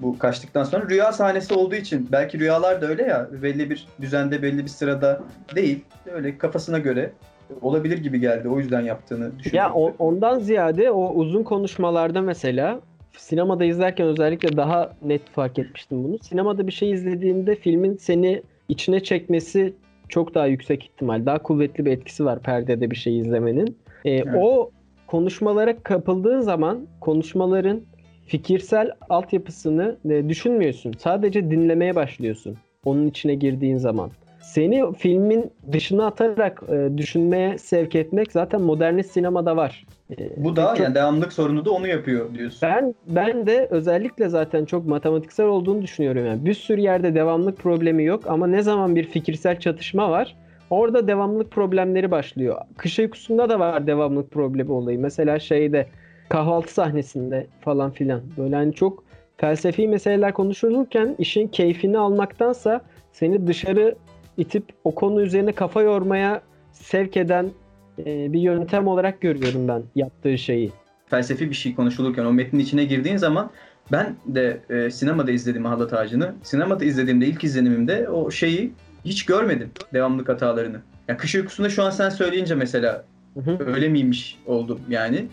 [0.00, 4.42] Bu kaçtıktan sonra rüya sahnesi olduğu için belki rüyalar da öyle ya belli bir düzende
[4.42, 5.20] belli bir sırada
[5.56, 7.12] değil öyle kafasına göre
[7.60, 9.70] olabilir gibi geldi o yüzden yaptığını düşünüyorum.
[9.70, 12.80] Ya o- ondan ziyade o uzun konuşmalarda mesela
[13.16, 16.18] sinemada izlerken özellikle daha net fark etmiştim bunu.
[16.18, 19.74] Sinemada bir şey izlediğinde filmin seni içine çekmesi
[20.08, 21.26] çok daha yüksek ihtimal.
[21.26, 23.78] Daha kuvvetli bir etkisi var perdede bir şey izlemenin.
[24.04, 24.26] Ee, Evet.
[24.38, 24.70] O
[25.06, 27.80] konuşmalara kapıldığın zaman konuşmaların
[28.26, 30.94] fikirsel altyapısını e, düşünmüyorsun.
[30.98, 32.56] Sadece dinlemeye başlıyorsun.
[32.84, 34.10] Onun içine girdiğin zaman.
[34.44, 39.86] Seni filmin dışına atarak e, düşünmeye sevk etmek zaten modernist sinemada var.
[40.18, 42.58] E, bu da çok- yani devamlılık sorunu da onu yapıyor diyorsun.
[42.68, 46.44] ben ben de özellikle zaten çok matematiksel olduğunu düşünüyorum yani.
[46.44, 50.36] Bir sürü yerde devamlık problemi yok ama ne zaman bir fikirsel çatışma var
[50.70, 52.58] orada devamlık problemleri başlıyor.
[52.76, 54.98] Kış uykusunda da var devamlık problemi olayı.
[54.98, 55.86] Mesela şeyde
[56.28, 58.20] kahvaltı sahnesinde falan filan.
[58.38, 59.04] Böyle hani çok
[59.36, 62.80] felsefi meseleler konuşulurken işin keyfini almaktansa
[63.12, 63.94] seni dışarı
[64.36, 66.42] itip o konu üzerine kafa yormaya
[66.72, 67.50] sevk eden
[67.98, 70.72] e, bir yöntem olarak görüyorum ben yaptığı şeyi.
[71.06, 73.50] Felsefi bir şey konuşulurken o metnin içine girdiğin zaman
[73.92, 76.34] ben de e, sinemada izledim Ahlat Ağacı'nı.
[76.42, 78.72] Sinemada izlediğimde ilk izlenimimde o şeyi
[79.04, 80.80] hiç görmedim devamlık hatalarını.
[81.08, 83.58] Ya kış uykusunda şu an sen söyleyince mesela Hı hı.
[83.66, 85.26] öyle miymiş oldum yani.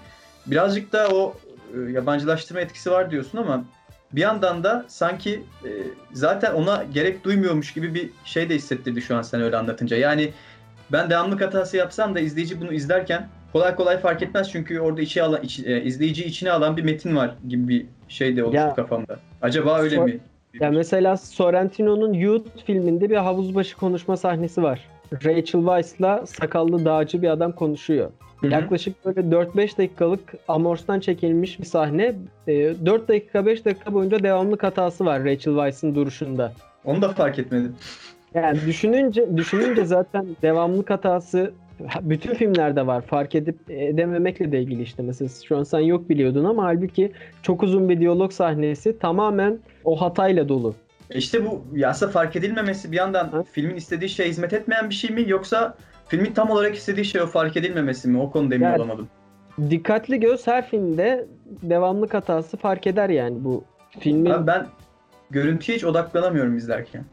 [0.46, 1.36] Birazcık da o
[1.76, 3.66] e, yabancılaştırma etkisi var diyorsun ama
[4.14, 5.70] bir yandan da sanki e,
[6.14, 9.98] zaten ona gerek duymuyormuş gibi bir şey de hissettirdi şu an sen öyle anlatınca.
[9.98, 10.32] Yani
[10.92, 15.24] ben devamlık hatası yapsam da izleyici bunu izlerken kolay kolay fark etmez çünkü orada içi
[15.24, 18.74] alan, iç- e, izleyici içine alan bir metin var gibi bir şey de oluştu Ya-
[18.76, 19.20] kafamda.
[19.42, 20.20] Acaba öyle Sor- mi?
[20.60, 24.88] Ya mesela Sorrentino'nun Youth filminde bir havuzbaşı konuşma sahnesi var.
[25.14, 28.12] Rachel Weisz'la sakallı dağcı bir adam konuşuyor.
[28.44, 32.16] Yaklaşık böyle 4-5 dakikalık Amors'tan çekilmiş bir sahne.
[32.48, 36.54] Ee, 4 dakika 5 dakika boyunca devamlık hatası var Rachel Weisz'in duruşunda.
[36.86, 37.76] Onu da fark etmedim.
[38.34, 41.54] Yani düşününce düşününce zaten devamlık hatası
[42.02, 43.02] bütün filmlerde var.
[43.02, 45.04] Fark edip edememekle de ilgili işte.
[45.04, 47.12] Mesela şu an sen yok biliyordun ama halbuki
[47.44, 50.76] çok uzun bir diyalog sahnesi tamamen o hatayla dolu.
[51.10, 53.44] E İşte bu aslında fark edilmemesi bir yandan Ha?
[53.52, 55.78] filmin istediği şeye hizmet etmeyen bir şey mi yoksa
[56.12, 58.20] filmin tam olarak istediği şey o fark edilmemesi mi?
[58.22, 59.08] O konuda emin Yani- olamadım.
[59.70, 61.26] Dikkatli göz her filmde
[61.64, 63.64] devamlık hatası fark eder yani bu
[64.00, 64.30] filmin.
[64.30, 64.66] Abi ben
[65.30, 67.04] görüntüye hiç odaklanamıyorum izlerken.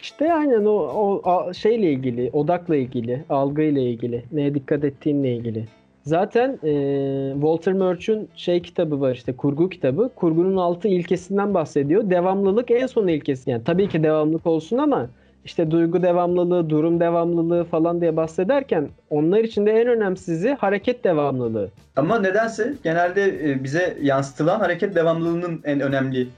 [0.00, 5.64] İşte aynen o, o şeyle ilgili, odakla ilgili, algıyla ilgili, neye dikkat ettiğinle ilgili.
[6.02, 10.10] Zaten e, Walter Murch'un şey kitabı var işte kurgu kitabı.
[10.16, 12.10] Kurgunun altı ilkesinden bahsediyor.
[12.10, 13.50] Devamlılık en son ilkesi.
[13.50, 15.10] Yani tabii ki devamlılık olsun ama
[15.44, 21.70] işte duygu devamlılığı, durum devamlılığı falan diye bahsederken onlar için de en önemsizi hareket devamlılığı.
[21.96, 26.28] Ama nedense genelde e, bize yansıtılan hareket devamlılığının en önemli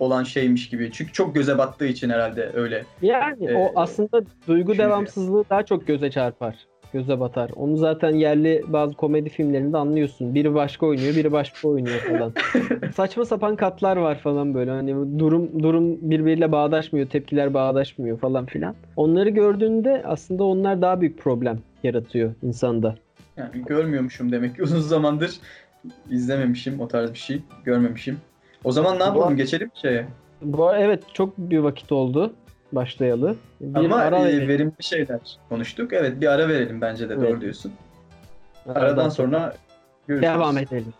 [0.00, 0.90] olan şeymiş gibi.
[0.92, 2.84] Çünkü çok göze battığı için herhalde öyle.
[3.02, 4.84] Yani Ee, o aslında duygu düşünce.
[4.84, 6.54] devamsızlığı daha çok göze çarpar.
[6.92, 7.50] Göze batar.
[7.56, 10.34] Onu zaten yerli bazı komedi filmlerinde anlıyorsun.
[10.34, 12.32] Biri başka oynuyor, biri başka oynuyor falan.
[12.94, 14.70] Saçma sapan katlar var falan böyle.
[14.70, 18.74] Hani durum durum birbiriyle bağdaşmıyor, tepkiler bağdaşmıyor falan filan.
[18.96, 22.94] Onları gördüğünde aslında onlar daha büyük problem yaratıyor insanda.
[23.36, 25.30] Yani görmüyormuşum demek ki uzun zamandır
[26.10, 27.40] izlememişim o tarz bir şey.
[27.64, 28.18] Görmemişim.
[28.64, 29.36] O zaman ne yapalım?
[29.36, 30.06] Geçelim şeye.
[30.42, 32.32] Bu evet çok bir vakit oldu
[32.72, 33.36] başlayalı.
[33.60, 35.92] Bir Ama ara e, verimli şeyler konuştuk.
[35.92, 37.30] Evet bir ara verelim bence de Evet.
[37.30, 37.72] doğru diyorsun.
[38.74, 39.54] Aradan sonra
[40.06, 40.34] görüşürüz.
[40.34, 40.92] devam edelim.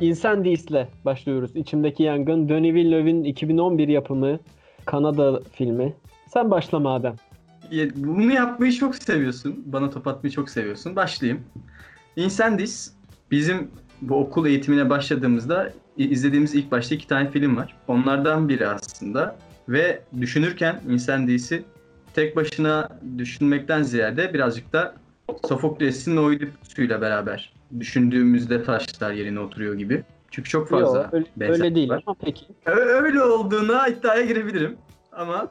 [0.00, 1.56] Incendies'le başlıyoruz.
[1.56, 2.48] İçimdeki Yangın.
[2.48, 4.38] Denis Villeneuve'in 2011 yapımı
[4.86, 5.94] Kanada filmi.
[6.26, 7.14] Sen başla madem.
[7.94, 9.62] Bunu yapmayı çok seviyorsun.
[9.66, 10.96] Bana top atmayı çok seviyorsun.
[10.96, 11.40] Başlayayım.
[12.16, 12.92] Incendies
[13.30, 13.70] bizim
[14.02, 17.76] bu okul eğitimine başladığımızda izlediğimiz ilk başta iki tane film var.
[17.88, 19.36] Onlardan biri aslında.
[19.68, 21.64] Ve düşünürken Incendies'i
[22.14, 24.94] tek başına düşünmekten ziyade birazcık da
[25.48, 30.02] Sofokles'in Oidipus'uyla beraber düşündüğümüzde taşlar yerine oturuyor gibi.
[30.30, 32.02] Çünkü çok fazla Yok, öyle, öyle değil var.
[32.06, 32.46] ama peki.
[32.66, 34.76] Öyle olduğuna iddiaya girebilirim.
[35.12, 35.48] Ama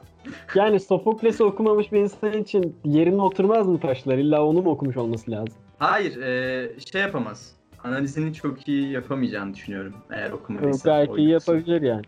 [0.54, 4.18] Yani Sofokles'i okumamış bir insan için yerine oturmaz mı taşlar?
[4.18, 5.54] İlla onu mu okumuş olması lazım?
[5.78, 7.52] Hayır, e, şey yapamaz.
[7.84, 10.90] Analizini çok iyi yapamayacağını düşünüyorum eğer okumadıysa.
[10.90, 12.02] Gayet iyi yapabilir yani.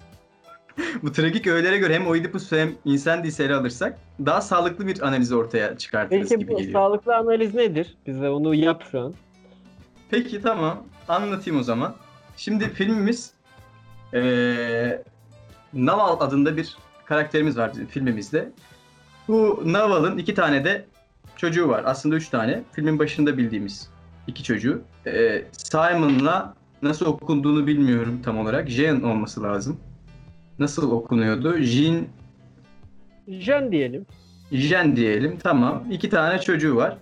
[1.03, 5.79] Bu tragik öğelere göre hem Oidipus hem Incendies'i ele alırsak daha sağlıklı bir analiz ortaya
[5.79, 6.73] çıkartırız Peki gibi bu geliyor.
[6.73, 7.97] sağlıklı analiz nedir?
[8.07, 9.15] Bize onu yap şu an.
[10.11, 11.95] Peki tamam, anlatayım o zaman.
[12.37, 13.35] Şimdi filmimiz
[14.15, 15.03] e,
[15.75, 18.53] Naval adında bir karakterimiz var bizim filmimizde.
[19.29, 20.87] Bu Naval'ın iki tane de
[21.37, 21.83] çocuğu var.
[21.87, 22.63] Aslında üç tane.
[22.73, 23.91] Filmin başında bildiğimiz
[24.27, 24.83] iki çocuğu.
[25.07, 28.69] E, Simon'la nasıl okunduğunu bilmiyorum tam olarak.
[28.69, 29.81] Jean olması lazım.
[30.59, 31.59] Nasıl okunuyordu?
[31.59, 32.07] Jean
[33.29, 34.07] Jen diyelim.
[34.53, 35.39] Jen diyelim.
[35.43, 35.85] Tamam.
[35.91, 36.99] İki tane çocuğu var.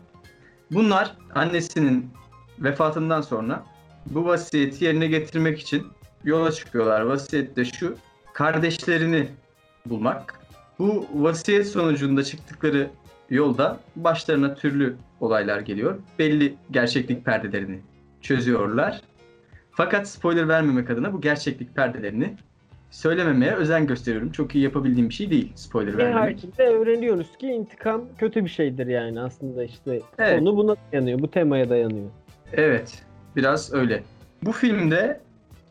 [0.70, 2.10] Bunlar annesinin
[2.58, 3.64] vefatından sonra
[4.06, 5.86] bu vasiyeti yerine getirmek için
[6.24, 7.00] yola çıkıyorlar.
[7.00, 7.96] Vasiyet de şu.
[8.32, 9.28] Kardeşlerini
[9.86, 10.40] bulmak.
[10.78, 12.90] Bu vasiyet sonucunda çıktıkları
[13.30, 15.98] yolda başlarına türlü olaylar geliyor.
[16.18, 17.78] Belli gerçeklik perdelerini
[18.20, 19.00] çözüyorlar.
[19.70, 22.36] Fakat spoiler vermemek adına bu gerçeklik perdelerini
[22.90, 24.32] söylememeye özen gösteriyorum.
[24.32, 26.14] Çok iyi yapabildiğim bir şey değil spoiler vermemek.
[26.14, 30.00] Nihayetinde öğreniyoruz ki intikam kötü bir şeydir yani aslında işte.
[30.18, 30.38] Evet.
[30.38, 32.10] Konu buna dayanıyor, bu temaya dayanıyor.
[32.52, 33.02] Evet,
[33.36, 34.02] biraz öyle.
[34.42, 35.20] Bu filmde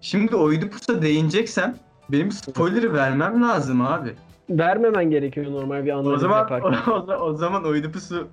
[0.01, 1.75] şimdi Oidipus'a değineceksem
[2.11, 4.13] benim spoiler'ı vermem lazım abi.
[4.49, 6.91] Vermemen gerekiyor normal bir O analiz zaman yaparken.
[6.91, 8.27] o, o, o zaman Oidipus'u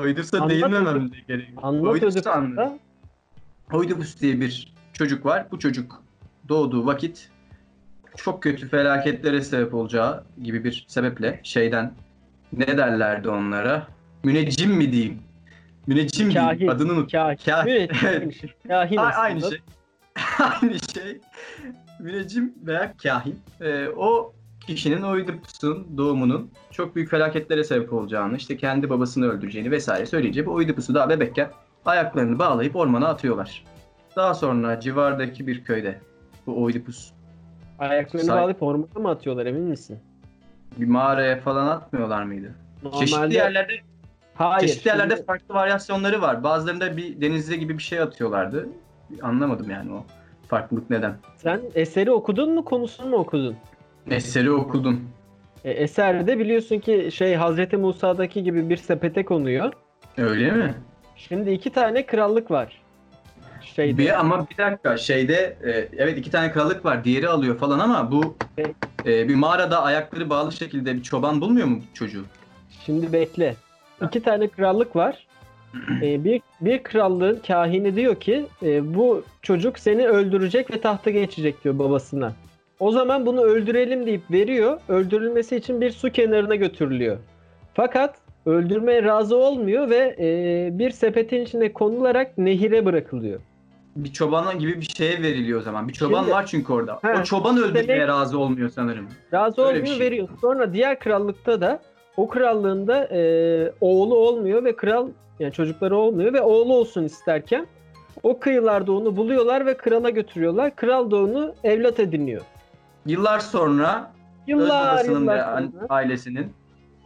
[0.00, 1.58] Oidipus'a değinmemem de gerekiyor.
[1.62, 2.58] Anlat Oidipus'u anlat.
[2.58, 3.76] Oedipus'ta.
[3.76, 5.46] Oidipus diye bir çocuk var.
[5.50, 6.02] Bu çocuk
[6.48, 7.28] doğduğu vakit
[8.16, 11.94] çok kötü felaketlere sebep olacağı gibi bir sebeple şeyden
[12.52, 13.86] ne derlerdi onlara?
[14.24, 15.18] Müneccim mi diyeyim?
[15.86, 16.50] Müneccim diyeyim.
[16.50, 16.68] Kahin.
[16.68, 17.12] Adını unut.
[17.12, 17.36] Kahin.
[17.36, 17.90] Kahin.
[18.20, 18.50] Müneccim.
[18.68, 19.58] Kahin A- aynı şey.
[20.62, 21.20] aynı şey.
[22.02, 23.40] Müneccim veya kahin.
[23.60, 24.32] Ee, o
[24.66, 30.52] kişinin Oidipus'un doğumunun çok büyük felaketlere sebep olacağını, işte kendi babasını öldüreceğini vesaire söyleyince bu
[30.52, 31.50] Oidipus'u daha bebekken
[31.84, 33.64] ayaklarını bağlayıp ormana atıyorlar.
[34.16, 36.00] Daha sonra civardaki bir köyde
[36.46, 37.12] bu Oidipus
[37.78, 39.98] Ayaklarını Say- bağlayıp ormana mı atıyorlar emin misin?
[40.76, 42.54] bir mağaraya falan atmıyorlar mıydı?
[42.98, 43.72] Çeşitli Normalde yerlerde
[44.34, 44.68] hayır.
[44.68, 46.44] çeşitli yerlerde farklı varyasyonları var.
[46.44, 48.68] Bazılarında bir denizde gibi bir şey atıyorlardı.
[49.22, 50.04] Anlamadım yani o
[50.48, 51.14] farklılık neden.
[51.36, 53.56] Sen eseri okudun mu konusunu mu okudun?
[54.10, 55.00] Eseri okudum.
[55.64, 59.72] E, eserde biliyorsun ki şey Hazreti Musa'daki gibi bir sepete konuyor.
[60.18, 60.74] Öyle mi?
[61.16, 62.82] Şimdi iki tane krallık var.
[63.60, 63.98] Şeyde.
[63.98, 68.12] Bir, ama bir dakika şeyde e, evet iki tane krallık var diğeri alıyor falan ama
[68.12, 68.74] bu Evet.
[69.06, 72.24] e, bir mağarada ayakları bağlı şekilde bir çoban bulmuyor mu çocuğu?
[72.86, 73.56] Şimdi bekle.
[74.06, 75.26] İki tane krallık var.
[76.02, 81.64] Ee, bir, bir krallığın kahini diyor ki e, bu çocuk seni öldürecek ve tahta geçecek
[81.64, 82.32] diyor babasına.
[82.80, 84.80] O zaman bunu öldürelim deyip veriyor.
[84.88, 87.16] Öldürülmesi için bir su kenarına götürülüyor.
[87.74, 88.14] Fakat
[88.46, 93.40] öldürmeye razı olmuyor ve e, bir sepetin içine konularak nehire bırakılıyor.
[93.96, 95.88] Bir çobana gibi bir şeye veriliyor o zaman.
[95.88, 96.98] Bir çoban Şimdi- var çünkü orada.
[97.02, 99.06] He, o çoban öldürmeye demek- razı olmuyor sanırım.
[99.32, 100.06] Razı Öyle olmuyor şey.
[100.06, 100.28] veriyor.
[100.40, 101.80] Sonra diğer krallıkta da
[102.16, 105.08] o krallığında e, oğlu olmuyor ve kral
[105.40, 107.66] yani çocukları olmuyor ve oğlu olsun isterken
[108.22, 110.76] o kıyılarda onu buluyorlar ve krala götürüyorlar.
[110.76, 112.42] Kral da onu evlat ediniyor.
[113.06, 114.10] Yıllar sonra
[114.42, 115.86] öz Yıllar babasının yıllar ve sonra.
[115.88, 116.52] ailesinin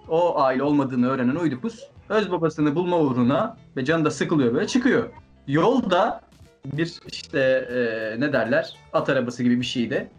[0.08, 5.04] o aile olmadığını öğrenen Oidipus öz babasını bulma uğruna ve canı da sıkılıyor böyle çıkıyor.
[5.46, 6.20] Yolda
[6.64, 10.10] bir işte e, ne derler at arabası gibi bir şeydi.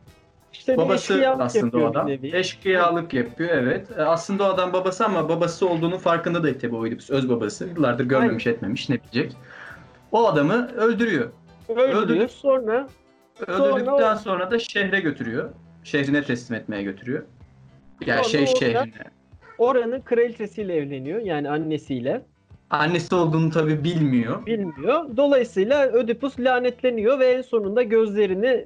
[0.57, 2.09] İşte Babası aslında o adam.
[2.23, 3.87] Eşkıyalık yapıyor evet.
[3.97, 7.09] E, Aslında o adam babası ama babası olduğunu farkında değil tabii Oedipus.
[7.09, 7.67] Öz babası.
[7.67, 9.35] Yıllardır görmemiş etmemiş ne bilecek.
[10.11, 11.29] O adamı öldürüyor.
[11.69, 12.03] Öldürüyor.
[12.03, 12.87] öldürüp- Sonra
[13.47, 15.49] Öldürdükten sonra da şehre götürüyor.
[15.83, 17.23] Şehrine teslim etmeye götürüyor.
[18.05, 18.93] Yani Sonra şey orada- şehrine.
[19.57, 21.21] oranın kraliçesiyle evleniyor.
[21.21, 22.21] Yani annesiyle.
[22.69, 24.45] Annesi olduğunu tabii bilmiyor.
[24.45, 25.17] Bilmiyor.
[25.17, 28.65] Dolayısıyla Ödipus lanetleniyor ve en sonunda gözlerini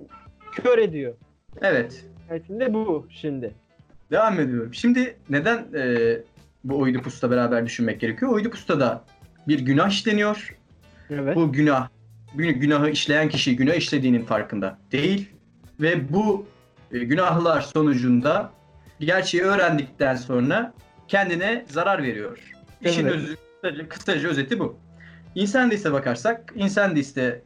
[0.64, 1.14] kör ediyor.
[1.62, 2.06] Evet.
[2.24, 3.54] Nihayetinde bu şimdi.
[4.12, 4.74] Devam ediyorum.
[4.74, 6.18] Şimdi neden e,
[6.64, 8.32] bu Oidipus'la beraber düşünmek gerekiyor?
[8.32, 9.04] Oidipus'ta da
[9.48, 10.58] bir günah işleniyor.
[11.10, 11.36] Evet.
[11.36, 11.90] Bu günah,
[12.36, 15.30] günahı işleyen kişi günah işlediğinin farkında değil.
[15.82, 16.46] Ve bu
[16.92, 18.52] e, günahlar sonucunda
[19.00, 20.74] gerçeği öğrendikten sonra
[21.08, 22.40] kendine zarar veriyor.
[22.82, 23.16] İşin Evet.
[23.16, 24.78] özü, kısaca, kısaca özeti bu.
[25.36, 27.42] Insendis'e bakarsak, Insendis'te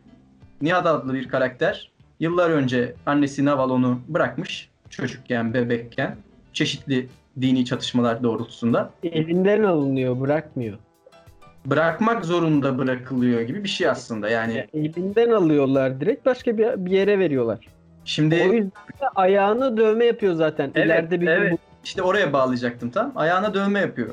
[0.61, 6.15] Nihat adlı bir karakter yıllar önce annesi Naval onu bırakmış çocukken, bebekken
[6.53, 7.07] çeşitli
[7.41, 10.77] dini çatışmalar doğrultusunda Elinden alınıyor, bırakmıyor.
[11.65, 14.29] bırakmak zorunda bırakılıyor gibi bir şey aslında.
[14.29, 17.59] Yani Elinden alıyorlar direkt başka bir, bir yere veriyorlar.
[18.05, 18.65] şimdi O yüzden
[19.01, 20.71] de ayağını dövme yapıyor zaten.
[20.75, 21.51] Evet, İleride bir evet.
[21.53, 23.11] bu- İşte oraya bağlayacaktım tam.
[23.15, 24.09] Ayağına dövme yapıyor.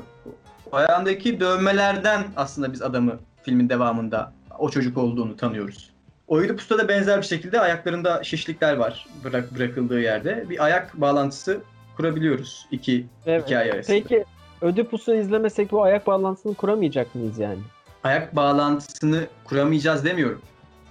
[0.71, 5.92] Ayağındaki dövmelerden aslında biz adamı filmin devamında o çocuk olduğunu tanıyoruz.
[6.27, 10.45] Oedipus'ta da benzer bir şekilde ayaklarında şişlikler var bırak, bırakıldığı yerde.
[10.49, 11.61] Bir ayak bağlantısı
[11.97, 13.45] kurabiliyoruz iki Evet.
[13.45, 13.95] hikaye arasında.
[13.97, 14.25] Peki
[14.61, 17.59] Ödipus'u izlemesek bu ayak bağlantısını kuramayacak mıyız yani?
[18.03, 20.41] Ayak bağlantısını kuramayacağız demiyorum.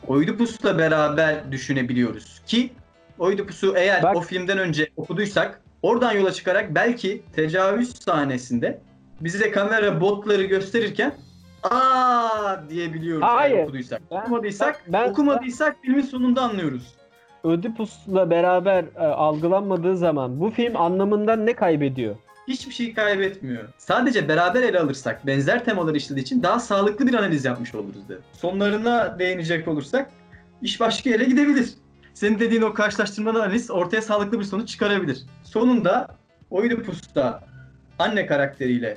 [0.08, 2.72] Oedipus'la beraber düşünebiliyoruz ki
[3.18, 8.80] Oedipus'u eğer Bak- o filmden önce okuduysak oradan yola çıkarak belki tecavüz sahnesinde
[9.20, 11.14] bize kamera botları gösterirken
[11.62, 13.62] aa diyebiliyoruz Hayır.
[13.62, 14.02] okuduysak.
[14.10, 16.94] Ben- okumadıysak, ben- okumadıysak filmin sonunda anlıyoruz.
[17.44, 22.16] Ödipus'la beraber e, algılanmadığı zaman bu film anlamından ne kaybediyor?
[22.48, 23.68] Hiçbir şey kaybetmiyor.
[23.78, 28.18] Sadece beraber ele alırsak, benzer temaları işlediği için daha sağlıklı bir analiz yapmış oluruz dedi.
[28.32, 30.10] Sonlarına değinecek olursak
[30.62, 31.70] iş başka yere gidebilir.
[32.14, 35.22] Senin dediğin o karşılaştırmalı analiz ortaya sağlıklı bir sonuç çıkarabilir.
[35.44, 36.08] Sonunda
[36.50, 37.40] Oedipus'ta
[37.98, 38.96] anne karakteriyle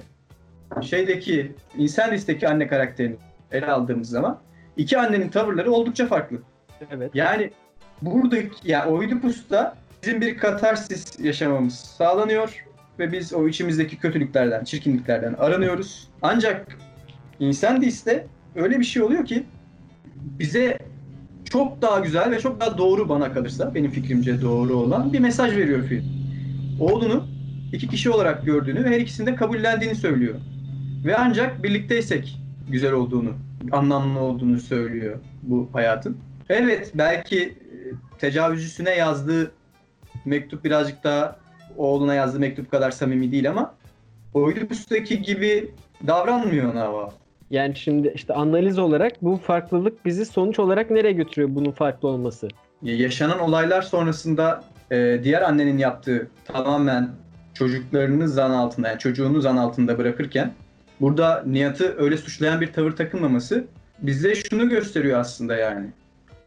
[0.82, 3.16] şeydeki Insendis'teki anne karakterini
[3.52, 4.40] ele aldığımız zaman
[4.78, 6.38] iki annenin tavırları oldukça farklı.
[6.92, 7.12] Evet.
[7.14, 7.52] Yani
[8.02, 12.66] buradaki yani Oedipus'ta bizim bir katarsis yaşamamız sağlanıyor
[13.00, 16.10] ve biz o içimizdeki kötülüklerden, çirkinliklerden aranıyoruz.
[16.22, 16.78] Ancak
[17.40, 19.44] Insendis'te öyle bir şey oluyor ki
[20.16, 20.78] bize
[21.50, 25.58] çok daha güzel ve çok daha doğru bana kalırsa benim fikrimce doğru olan bir mesaj
[25.58, 26.06] veriyor film.
[26.80, 27.28] Oğlunu
[27.74, 30.36] iki kişi olarak gördüğünü ve her ikisini de kabullendiğini söylüyor.
[31.06, 32.40] Ve ancak birlikteysek
[32.70, 33.34] güzel olduğunu,
[33.72, 36.18] anlamlı olduğunu söylüyor bu hayatın.
[36.50, 37.78] Evet belki e,
[38.20, 39.52] tecavüzcüsüne yazdığı
[40.26, 41.40] mektup birazcık daha
[41.78, 43.74] oğluna yazdığı mektup kadar samimi değil ama
[44.34, 45.72] Oedipus'taki gibi
[46.08, 47.14] davranmıyor Nava.
[47.52, 52.48] Yani şimdi işte analiz olarak bu farklılık bizi sonuç olarak nereye götürüyor bunun farklı olması?
[52.82, 57.10] Yaşanan olaylar sonrasında e, diğer annenin yaptığı tamamen
[57.54, 60.54] çocuklarını zan altında yani çocuğunu zan altında bırakırken
[61.02, 63.68] burada Nihat'ı öyle suçlayan bir tavır takınmaması
[64.00, 65.88] bize şunu gösteriyor aslında yani.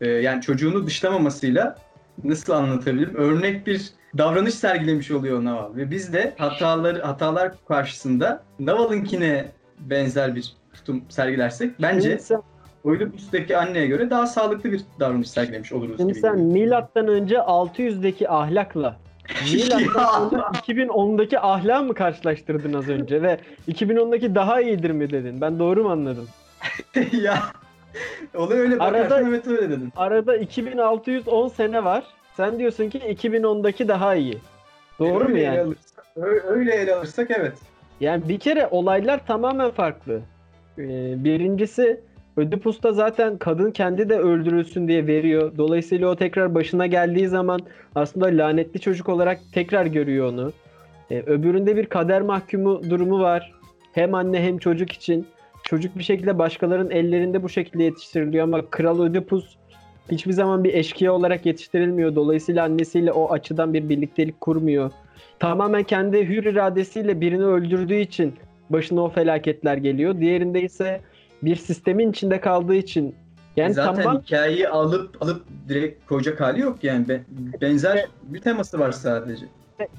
[0.00, 1.76] E, yani çocuğunu dışlamamasıyla
[2.24, 3.14] nasıl anlatabilirim?
[3.14, 10.56] Örnek bir davranış sergilemiş oluyor Naval ve biz de hataları hatalar karşısında Naval'ınkine benzer bir
[10.74, 12.42] tutum sergilersek bence sen,
[12.84, 15.96] Oedipus'taki anneye göre daha sağlıklı bir davranış sergilemiş oluruz.
[15.96, 18.96] şimdi gibi sen milattan önce 600'deki ahlakla
[19.94, 23.38] sonra 2010'daki ahlakı mı karşılaştırdın az önce ve
[23.68, 25.40] 2010'daki daha iyidir mi dedin?
[25.40, 26.28] Ben doğru mu anladım?
[27.22, 27.38] ya
[28.34, 29.92] olay öyle Arada- öyle dedin.
[29.96, 32.04] Arada 2610 sene var.
[32.36, 34.38] Sen diyorsun ki 2010'daki daha iyi.
[34.98, 35.60] Doğru öyle mu Ele yani?
[35.60, 36.06] alırsak,
[36.46, 37.58] öyle ele alırsak evet.
[38.00, 40.20] Yani bir kere olaylar tamamen farklı.
[40.78, 40.82] Ee,
[42.38, 45.52] birincisi Ödipus'ta zaten kadın kendi de öldürülsün diye veriyor.
[45.58, 47.60] Dolayısıyla o tekrar başına geldiği zaman
[47.94, 50.52] aslında lanetli çocuk olarak tekrar görüyor onu.
[51.10, 53.52] Ee, öbüründe bir kader mahkumu durumu var.
[53.92, 55.26] Hem anne hem çocuk için.
[55.62, 59.56] Çocuk bir şekilde başkalarının ellerinde bu şekilde yetiştiriliyor ama Kral Ödipus
[60.10, 62.14] hiçbir zaman bir eşkıya olarak yetiştirilmiyor.
[62.14, 64.90] Dolayısıyla annesiyle o açıdan bir birliktelik kurmuyor.
[65.38, 68.34] Tamamen kendi hür iradesiyle birini öldürdüğü için
[68.70, 70.20] başına o felaketler geliyor.
[70.20, 71.00] Diğerinde ise
[71.42, 73.14] bir sistemin içinde kaldığı için
[73.56, 77.08] yani Zaten tamam hikayeyi alıp alıp direkt koyacak hali yok yani.
[77.08, 77.22] Be-
[77.60, 79.46] benzer bir teması var sadece.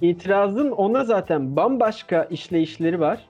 [0.02, 3.26] itirazım ona zaten bambaşka işleyişleri var.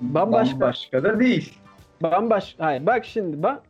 [0.00, 1.54] Bambaşka Bambaşka da değil.
[2.02, 3.62] bambaşka hayır bak şimdi bak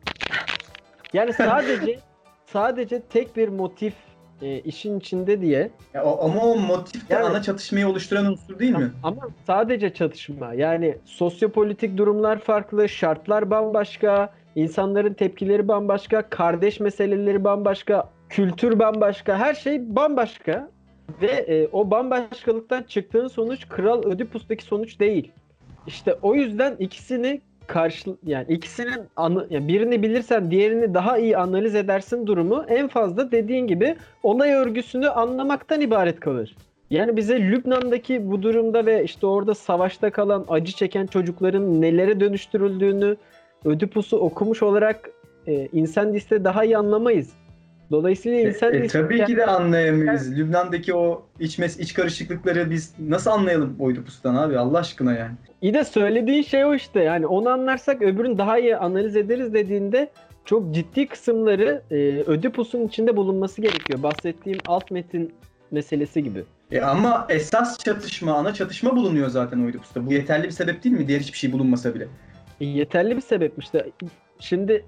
[1.13, 1.99] yani sadece
[2.45, 3.93] sadece tek bir motif
[4.41, 8.59] e, işin içinde diye Ya o, ama o motif de Yani- ana çatışmayı oluşturan unsur
[8.59, 8.91] değil mi?
[9.03, 18.09] ama sadece çatışma yani sosyopolitik durumlar farklı, şartlar bambaşka, insanların tepkileri bambaşka, kardeş meseleleri bambaşka,
[18.29, 20.69] kültür bambaşka, her şey bambaşka
[21.21, 25.31] ve e, o bambaşkalıktan çıktığın sonuç Kral Ödipus'taki sonuç değil.
[25.87, 31.75] İşte o yüzden ikisini karşı yani ikisinin anı, yani birini bilirsen diğerini daha iyi analiz
[31.75, 36.55] edersin durumu en fazla dediğin gibi olay örgüsünü anlamaktan ibaret kalır.
[36.89, 43.17] Yani bize Lübnan'daki bu durumda ve işte orada savaşta kalan acı çeken çocukların nelere dönüştürüldüğünü
[43.65, 45.09] Ödipus'u okumuş olarak
[45.47, 47.33] e, insan liste daha iyi anlamayız.
[47.91, 50.37] Dolayısıyla insan E, liste tabii ki de anlayamayız.
[50.37, 55.31] Lübnan'daki o iç, mes iç karışıklıkları biz nasıl anlayalım Oidipus'tan abi Allah aşkına yani.
[55.61, 56.99] İyi de söylediğin şey o işte.
[56.99, 60.09] Yani onu anlarsak öbürünü daha iyi analiz ederiz dediğinde
[60.45, 61.95] çok ciddi kısımları e,
[62.27, 64.03] Ödipus'un içinde bulunması gerekiyor.
[64.03, 65.33] Bahsettiğim alt metin
[65.71, 66.43] meselesi gibi.
[66.71, 70.05] E ama esas çatışma, ana çatışma bulunuyor zaten Oidipus'ta.
[70.05, 71.07] Bu yeterli bir sebep değil mi?
[71.07, 72.07] Diğer hiçbir şey bulunmasa bile.
[72.61, 73.89] E, yeterli bir sebepmiş de.
[74.39, 74.85] Şimdi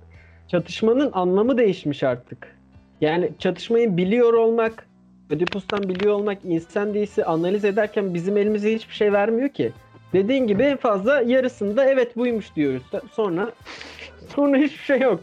[0.48, 2.61] çatışmanın anlamı değişmiş artık.
[3.02, 4.88] Yani çatışmayı biliyor olmak,
[5.30, 9.72] Ödipus'tan biliyor olmak insan değilse analiz ederken bizim elimize hiçbir şey vermiyor ki.
[10.14, 12.84] Dediğin gibi en fazla yarısında evet buymuş diyoruz.
[13.12, 13.52] Sonra
[14.36, 15.20] sonra hiçbir şey yok.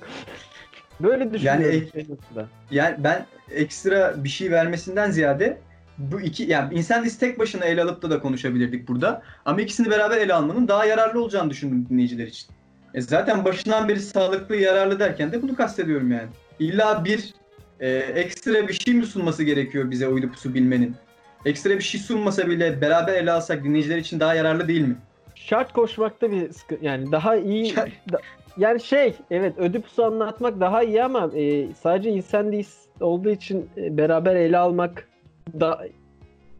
[1.01, 1.63] Böyle düşünüyorum.
[1.63, 2.47] Yani- açımdan.
[2.71, 5.59] Yani ben ekstra bir şey vermesinden ziyade
[5.99, 9.23] bu iki yani insan listesi tek başına ele alıp da da konuşabilirdik burada.
[9.45, 12.49] Ama ikisini beraber ele almanın daha yararlı olacağını düşündüm dinleyiciler için.
[12.95, 16.29] E zaten başından beri sağlıklı, yararlı derken de bunu kastediyorum yani.
[16.59, 17.35] İlla bir
[17.81, 20.97] e, ekstra bir şey mi sunması gerekiyor bize Oidipus'u bilmenin?
[21.45, 24.97] Ekstra bir şey sunmasa bile beraber ele alsak dinleyiciler için daha yararlı değil mi?
[25.35, 27.77] Şart koşmakta bir sıkı- yani daha iyi
[28.13, 28.21] da-
[28.57, 32.69] yani şey evet Ödipus'u anlatmak daha iyi ama e, sadece insan değil
[33.01, 35.09] olduğu için e, beraber ele almak
[35.61, 35.87] da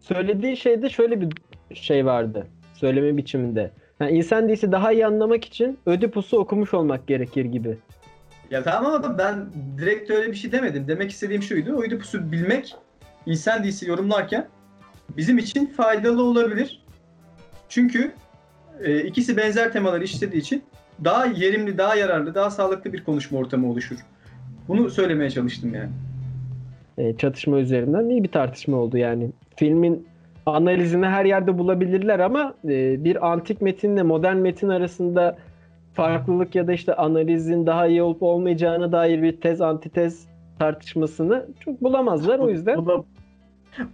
[0.01, 1.29] söylediği şeyde şöyle bir
[1.75, 3.71] şey vardı söyleme biçiminde.
[4.01, 7.77] Yani insan değilse daha iyi anlamak için Ödipus'u okumuş olmak gerekir gibi.
[8.51, 9.47] Ya tamam ama ben
[9.79, 10.85] direkt öyle bir şey demedim.
[10.89, 11.77] Demek istediğim şuydu.
[11.77, 12.77] Oidipus'u bilmek
[13.27, 14.47] insan dizisi yorumlarken
[15.17, 16.83] bizim için faydalı olabilir.
[17.69, 18.13] Çünkü
[18.81, 20.63] e, ikisi benzer temaları işlediği için
[21.05, 23.99] daha yerimli, daha yararlı, daha sağlıklı bir konuşma ortamı oluşur.
[24.69, 25.91] Bunu söylemeye çalıştım yani.
[26.99, 29.31] E, çatışma üzerinden iyi bir tartışma oldu yani.
[29.57, 30.09] Filmin
[30.47, 35.37] analizini her yerde bulabilirler ama e, bir antik metinle modern metin arasında
[35.95, 40.27] farklılık ya da işte analizin daha iyi olup olmayacağına dair bir tez antitez
[40.59, 42.75] tartışmasını çok bulamazlar o yüzden.
[42.79, 43.05] Bula-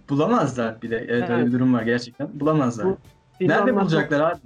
[0.09, 0.95] Bulamazlar bir de.
[0.97, 1.47] Evet, öyle Evet.
[1.47, 2.27] bir durum var gerçekten.
[2.33, 2.87] Bulamazlar.
[2.87, 2.97] Bu
[3.41, 4.39] Nerede anlatmak- bulacaklar abi?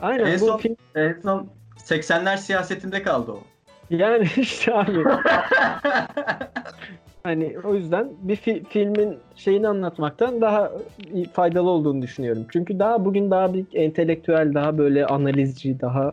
[0.00, 3.38] Aynen En bu son- film En son 80'ler siyasetinde kaldı o.
[3.90, 4.92] yani işte abi
[7.22, 10.72] hani o yüzden bir fi- filmin şeyini anlatmaktan daha
[11.32, 12.46] faydalı olduğunu düşünüyorum.
[12.52, 16.12] Çünkü daha bugün daha bir entelektüel, daha böyle analizci, daha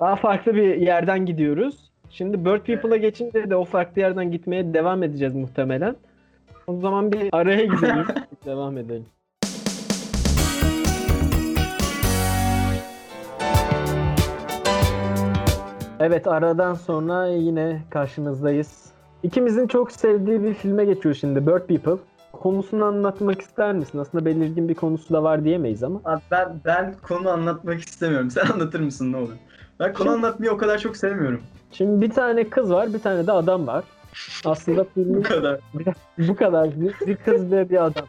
[0.00, 1.90] daha farklı bir yerden gidiyoruz.
[2.10, 5.96] Şimdi Bird People'a geçince de o farklı yerden gitmeye devam edeceğiz muhtemelen.
[6.66, 8.06] O zaman bir araya gidelim.
[8.46, 9.06] devam edelim.
[16.00, 18.84] Evet aradan sonra yine karşınızdayız.
[19.22, 22.02] İkimizin çok sevdiği bir filme geçiyor şimdi Bird People.
[22.32, 23.98] Konusunu anlatmak ister misin?
[23.98, 26.00] Aslında belirgin bir konusu da var diyemeyiz ama.
[26.04, 28.30] Abi ben ben konu anlatmak istemiyorum.
[28.30, 29.32] Sen anlatır mısın ne olur?
[29.80, 31.40] Ben konu Şimdi- anlatmayı o kadar çok sevmiyorum.
[31.72, 33.84] Şimdi bir tane kız var, bir tane de adam var.
[34.44, 35.60] Aslında Bu filmin kadar.
[36.18, 36.80] bu kadar.
[36.80, 38.06] Bir, bir kız ve bir adam.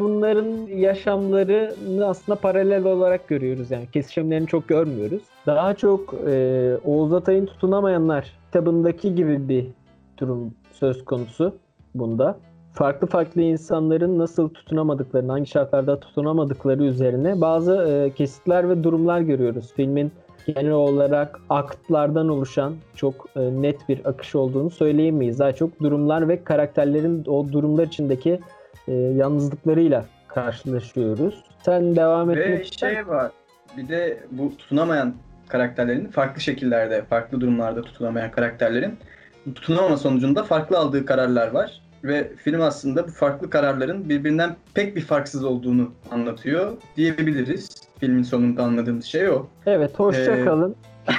[0.00, 0.46] Bunların
[0.76, 3.86] yaşamlarını aslında paralel olarak görüyoruz yani.
[3.92, 5.22] Kesişimlerini çok görmüyoruz.
[5.46, 9.66] Daha çok e, Oğuz Atay'ın Tutunamayanlar kitabındaki gibi bir
[10.18, 11.54] durum söz konusu
[11.94, 12.38] bunda.
[12.74, 19.72] Farklı farklı insanların nasıl tutunamadıklarını, hangi şartlarda tutunamadıkları üzerine bazı e, kesitler ve durumlar görüyoruz.
[19.76, 20.12] Filmin
[20.46, 25.38] genel olarak aktlardan oluşan çok e, net bir akış olduğunu söyleyemeyiz.
[25.38, 28.40] Daha çok durumlar ve karakterlerin o durumlar içindeki
[28.88, 31.44] e, yalnızlıklarıyla karşılaşıyoruz.
[31.62, 33.30] Sen devam etmek Ve ister şey var.
[33.76, 35.14] Bir de bu tutunamayan
[35.48, 38.98] karakterlerin farklı şekillerde, farklı durumlarda tutunamayan karakterlerin
[39.54, 41.82] tutunamama sonucunda farklı aldığı kararlar var.
[42.04, 47.91] Ve film aslında bu farklı kararların birbirinden pek bir farksız olduğunu anlatıyor diyebiliriz.
[48.02, 49.46] Filmin sonunda anladığımız şey o.
[49.66, 50.76] Evet, hoşça Ee, kalın.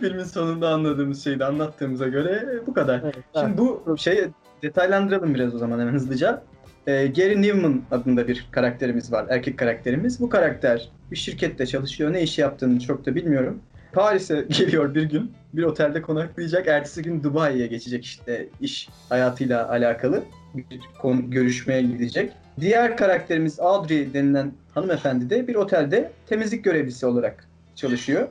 [0.00, 3.00] Filmin sonunda anladığımız şeyi de anlattığımıza göre bu kadar.
[3.04, 4.28] Evet, Şimdi bu şeyi
[4.62, 6.42] detaylandıralım biraz o zaman hemen hızlıca.
[6.86, 10.20] Ee, Gary Newman adında bir karakterimiz var, erkek karakterimiz.
[10.20, 12.12] Bu karakter bir şirkette çalışıyor.
[12.12, 13.60] Ne iş yaptığını çok da bilmiyorum.
[13.92, 15.32] Paris'e geliyor bir gün.
[15.52, 16.66] Bir otelde konaklayacak.
[16.68, 20.22] Ertesi gün Dubai'ye geçecek işte iş hayatıyla alakalı.
[20.54, 22.32] Bir konu, görüşmeye gidecek.
[22.60, 28.28] Diğer karakterimiz Audrey denilen hanımefendi de bir otelde temizlik görevlisi olarak çalışıyor.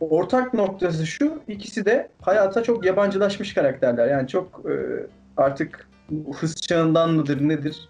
[0.00, 4.06] Ortak noktası şu, ikisi de hayata çok yabancılaşmış karakterler.
[4.06, 4.74] Yani çok e,
[5.36, 5.88] artık
[6.34, 7.88] hız çağından mıdır nedir?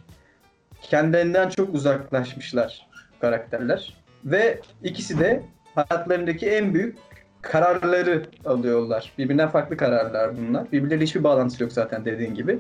[0.83, 2.87] Kendilerinden çok uzaklaşmışlar
[3.21, 3.97] karakterler.
[4.25, 5.43] Ve ikisi de
[5.75, 6.99] hayatlarındaki en büyük
[7.43, 9.13] kararları alıyorlar.
[9.19, 10.73] Birbirinden farklı kararlar bunlar.
[10.73, 12.59] Birbirleriyle hiçbir bağlantısı yok zaten dediğin gibi.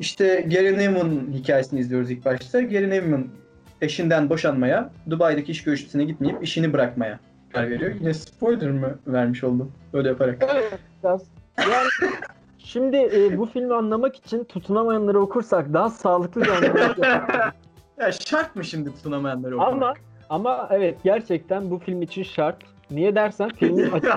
[0.00, 2.60] İşte Gary Newman hikayesini izliyoruz ilk başta.
[2.60, 3.26] Gary Newman
[3.80, 7.18] eşinden boşanmaya, Dubai'deki iş görüşmesine gitmeyip işini bırakmaya
[7.52, 7.94] karar veriyor.
[8.00, 10.44] Yine spoiler mı vermiş oldum öyle yaparak?
[11.02, 11.22] Biraz.
[11.58, 11.88] Yani
[12.58, 16.98] şimdi e, bu filmi anlamak için tutunamayanları okursak daha sağlıklı bir anlamak
[17.98, 19.72] Ya şart mı şimdi tutunamayanları okumak?
[19.72, 19.94] Ama
[20.30, 22.56] ama evet gerçekten bu film için şart.
[22.90, 24.10] Niye dersen filmin açık,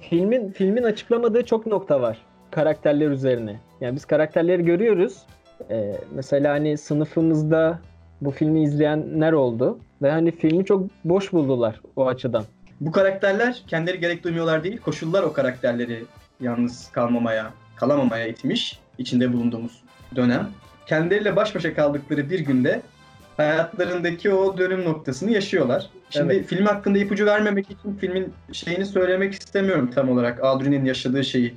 [0.00, 2.18] filmin filmin açıklamadığı çok nokta var
[2.54, 3.60] karakterler üzerine.
[3.80, 5.22] Yani biz karakterleri görüyoruz.
[5.70, 7.78] Ee, mesela hani sınıfımızda
[8.20, 12.44] bu filmi izleyenler oldu ve hani filmi çok boş buldular o açıdan.
[12.80, 16.04] Bu karakterler kendileri gerek duymuyorlar değil, koşullar o karakterleri
[16.40, 19.82] yalnız kalmamaya, kalamamaya itmiş içinde bulunduğumuz
[20.16, 20.48] dönem.
[20.86, 22.82] Kendileriyle baş başa kaldıkları bir günde
[23.36, 25.90] hayatlarındaki o dönüm noktasını yaşıyorlar.
[26.10, 26.46] Şimdi Evet.
[26.46, 31.54] film hakkında ipucu vermemek için filmin şeyini söylemek istemiyorum tam olarak Audrey'nin yaşadığı şeyi.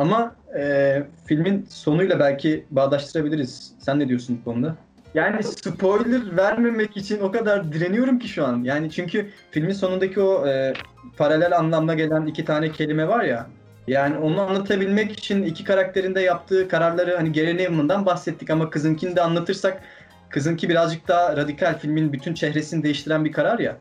[0.00, 3.72] Ama e, filmin sonuyla belki bağdaştırabiliriz.
[3.78, 4.76] Sen ne diyorsun bu konuda?
[5.14, 8.64] Yani spoiler vermemek için o kadar direniyorum ki şu an.
[8.64, 10.72] Yani çünkü filmin sonundaki o e,
[11.16, 13.46] paralel anlamda gelen iki tane kelime var ya.
[13.86, 19.16] Yani onu anlatabilmek için iki karakterin de yaptığı kararları hani Gary Newman'dan bahsettik ama kızınkini
[19.16, 19.82] de anlatırsak
[20.28, 23.76] kızınki birazcık daha radikal filmin bütün çehresini değiştiren bir karar ya.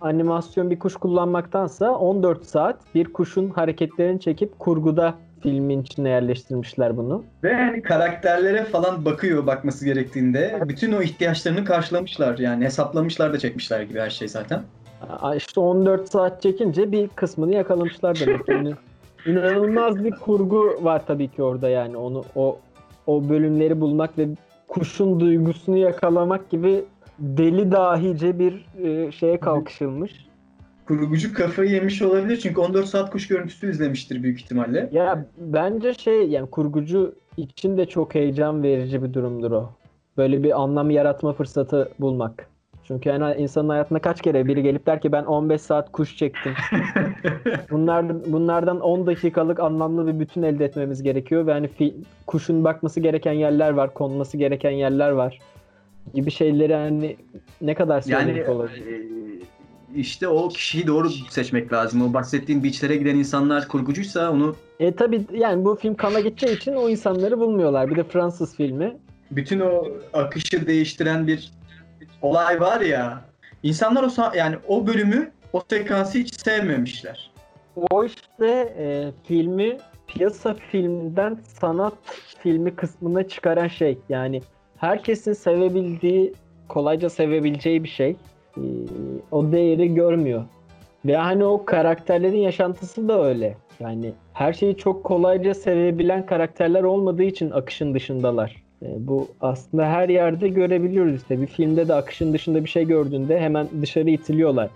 [0.00, 7.24] Animasyon bir kuş kullanmaktansa 14 saat bir kuşun hareketlerini çekip kurguda filmin içine yerleştirmişler bunu.
[7.44, 13.82] Ve hani karakterlere falan bakıyor bakması gerektiğinde bütün o ihtiyaçlarını karşılamışlar yani hesaplamışlar da çekmişler
[13.82, 14.62] gibi her şey zaten.
[15.36, 18.48] İşte 14 saat çekince bir kısmını yakalamışlar demek.
[18.48, 18.72] Yani
[19.26, 22.58] inanılmaz bir kurgu var tabii ki orada yani onu o
[23.06, 24.28] o bölümleri bulmak ve
[24.68, 26.84] kuşun duygusunu yakalamak gibi
[27.18, 30.26] deli dahice bir e, şeye kalkışılmış.
[30.88, 34.88] Kurgucu kafayı yemiş olabilir çünkü 14 saat kuş görüntüsü izlemiştir büyük ihtimalle.
[34.92, 39.70] Ya bence şey yani kurgucu için de çok heyecan verici bir durumdur o.
[40.16, 42.48] Böyle bir anlam yaratma fırsatı bulmak.
[42.84, 46.52] Çünkü yani insanın hayatında kaç kere biri gelip der ki ben 15 saat kuş çektim.
[47.70, 51.94] Bunlar bunlardan 10 dakikalık anlamlı bir bütün elde etmemiz gerekiyor ve hani fi-
[52.26, 55.38] kuşun bakması gereken yerler var, konması gereken yerler var
[56.14, 57.16] gibi şeyleri hani
[57.60, 58.86] ne kadar Yani söylemek olabilir.
[58.86, 59.02] e,
[59.94, 62.02] işte o kişiyi doğru seçmek lazım.
[62.02, 66.72] O bahsettiğin beachlere giden insanlar kurgucuysa onu E tabi yani bu film kana gideceği için
[66.72, 67.90] o insanları bulmuyorlar.
[67.90, 68.96] Bir de Fransız filmi.
[69.30, 71.52] bütün o akışı değiştiren bir
[72.22, 73.24] olay var ya.
[73.62, 77.30] İnsanlar o yani o bölümü o sekansı hiç sevmemişler.
[77.90, 81.94] O işte e, filmi piyasa filminden sanat
[82.42, 83.98] filmi kısmına çıkaran şey.
[84.08, 84.42] Yani
[84.76, 86.34] herkesin sevebildiği,
[86.68, 88.16] kolayca sevebileceği bir şey.
[88.56, 88.62] E,
[89.30, 90.42] o değeri görmüyor.
[91.04, 93.56] Ve hani o karakterlerin yaşantısı da öyle.
[93.80, 98.62] Yani her şeyi çok kolayca sevebilen karakterler olmadığı için akışın dışındalar.
[98.82, 101.40] E, bu aslında her yerde görebiliyoruz işte.
[101.40, 104.70] Bir filmde de akışın dışında bir şey gördüğünde hemen dışarı itiliyorlar.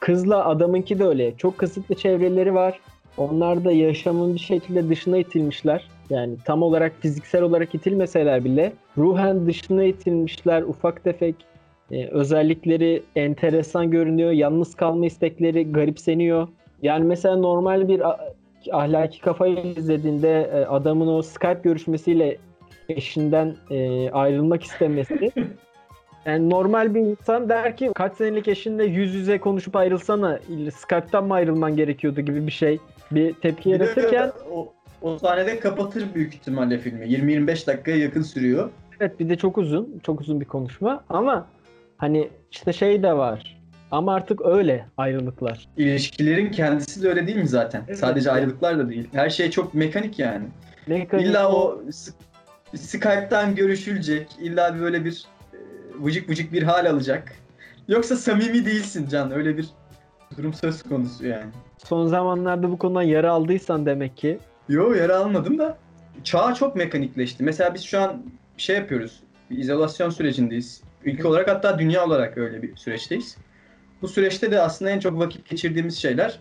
[0.00, 1.36] Kızla adamınki de öyle.
[1.36, 2.80] Çok kısıtlı çevreleri var.
[3.16, 5.88] Onlar da yaşamın bir şekilde dışına itilmişler.
[6.10, 10.62] Yani tam olarak fiziksel olarak itilmeseler bile ruhen dışına itilmişler.
[10.62, 11.34] Ufak tefek
[11.92, 14.30] e, özellikleri enteresan görünüyor.
[14.30, 16.48] Yalnız kalma istekleri garipseniyor.
[16.82, 18.02] Yani mesela normal bir
[18.72, 22.38] ahlaki kafayı izlediğinde e, adamın o Skype görüşmesiyle
[22.88, 25.32] eşinden e, ayrılmak istemesi
[26.26, 30.38] yani normal bir insan der ki kaç senelik eşinle yüz yüze konuşup ayrılsana
[30.74, 32.78] Skype'tan mı ayrılman gerekiyordu gibi bir şey
[33.10, 34.72] bir tepki yaratırken o,
[35.02, 37.04] o sahnede kapatır büyük ihtimalle filmi.
[37.04, 38.70] 20-25 dakikaya yakın sürüyor.
[39.00, 41.46] evet bir de çok uzun çok uzun bir konuşma ama
[41.98, 43.58] hani işte şey de var
[43.90, 45.68] ama artık öyle ayrılıklar.
[45.76, 47.82] İlişkilerin kendisi de öyle değil mi zaten?
[47.88, 47.98] Evet.
[47.98, 49.08] Sadece ayrılıklar da değil.
[49.12, 50.46] Her şey çok mekanik yani.
[50.86, 51.82] Mekanik İlla o
[52.76, 54.28] Skype'tan görüşülecek.
[54.40, 55.56] İlla bir böyle bir e,
[56.04, 57.32] vıcık vıcık bir hal alacak.
[57.88, 59.30] Yoksa samimi değilsin Can.
[59.30, 59.68] Öyle bir
[60.36, 61.50] durum söz konusu yani.
[61.84, 64.38] son zamanlarda bu konudan yara aldıysan demek ki
[64.68, 65.78] Yo yara almadım da.
[66.24, 67.44] Çağ çok mekanikleşti.
[67.44, 68.22] Mesela biz şu an
[68.56, 69.20] şey yapıyoruz.
[69.50, 70.82] Bir izolasyon sürecindeyiz.
[71.08, 73.36] Ülke olarak hatta dünya olarak öyle bir süreçteyiz.
[74.02, 76.40] Bu süreçte de aslında en çok vakit geçirdiğimiz şeyler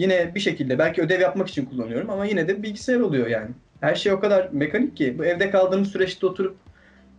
[0.00, 3.50] Yine bir şekilde belki ödev yapmak için kullanıyorum ama yine de bilgisayar oluyor yani.
[3.80, 5.18] Her şey o kadar mekanik ki.
[5.18, 6.56] Bu evde kaldığımız süreçte oturup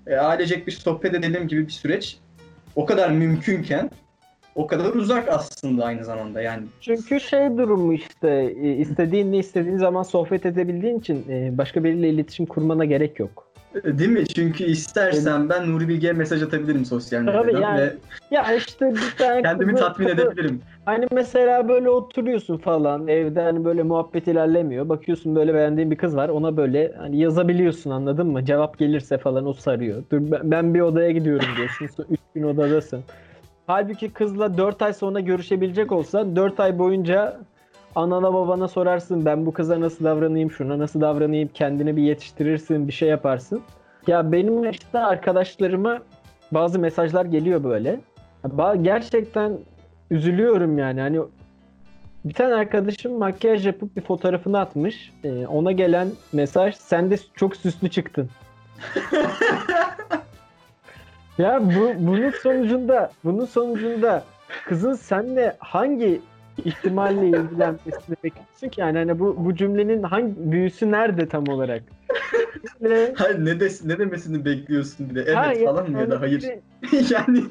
[0.07, 2.17] e, ailecek bir sohbet edelim gibi bir süreç
[2.75, 3.89] o kadar mümkünken
[4.55, 6.63] o kadar uzak aslında aynı zamanda yani.
[6.81, 12.09] Çünkü şey durumu işte e, istediğin ne istediğin zaman sohbet edebildiğin için e, başka biriyle
[12.09, 13.51] iletişim kurmana gerek yok.
[13.84, 14.28] Değil mi?
[14.28, 17.82] Çünkü istersen ben Nuri Bilge'ye mesaj atabilirim sosyal Tabii medyadan yani.
[17.82, 17.93] ve
[18.32, 20.61] Ya işte bir tane kendimi kızı- tatmin edebilirim.
[20.86, 24.89] Hani mesela böyle oturuyorsun falan evde hani böyle muhabbet ilerlemiyor.
[24.89, 28.45] Bakıyorsun böyle beğendiğin bir kız var ona böyle hani yazabiliyorsun anladın mı?
[28.45, 30.03] Cevap gelirse falan o sarıyor.
[30.11, 31.89] Dur ben, ben bir odaya gidiyorum diyorsun.
[32.09, 33.03] 3 gün odadasın.
[33.67, 37.38] Halbuki kızla 4 ay sonra görüşebilecek olsan 4 ay boyunca
[37.95, 42.93] anana babana sorarsın ben bu kıza nasıl davranayım şuna nasıl davranayım kendini bir yetiştirirsin bir
[42.93, 43.61] şey yaparsın.
[44.07, 45.99] Ya benim işte arkadaşlarıma
[46.51, 47.99] bazı mesajlar geliyor böyle.
[48.81, 49.57] Gerçekten
[50.11, 51.01] üzülüyorum yani.
[51.01, 51.19] Hani
[52.25, 55.11] bir tane arkadaşım makyaj yapıp bir fotoğrafını atmış.
[55.23, 58.29] Ee, ona gelen mesaj sen de çok süslü çıktın.
[61.37, 64.23] ya bu bunun sonucunda bunun sonucunda
[64.65, 66.21] kızın senle hangi
[66.66, 71.84] ihtimalle ilgilenmesini bekliyorsun ki yani hani bu bu cümlenin hangi büyüsü nerede tam olarak?
[72.82, 75.22] Ve- Hayır ne, des, ne demesini bekliyorsun bir de.
[75.22, 76.43] Evet Ha, falan mı ya yani da hayır.
[77.12, 77.43] yani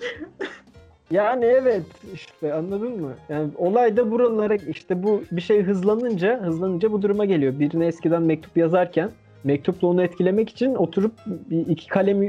[1.10, 1.82] Yani evet
[2.14, 3.12] işte anladın mı?
[3.28, 7.58] Yani olay da buralara işte bu bir şey hızlanınca hızlanınca bu duruma geliyor.
[7.58, 9.10] Birine eskiden mektup yazarken
[9.44, 12.22] mektupla onu etkilemek için oturup bir iki kalem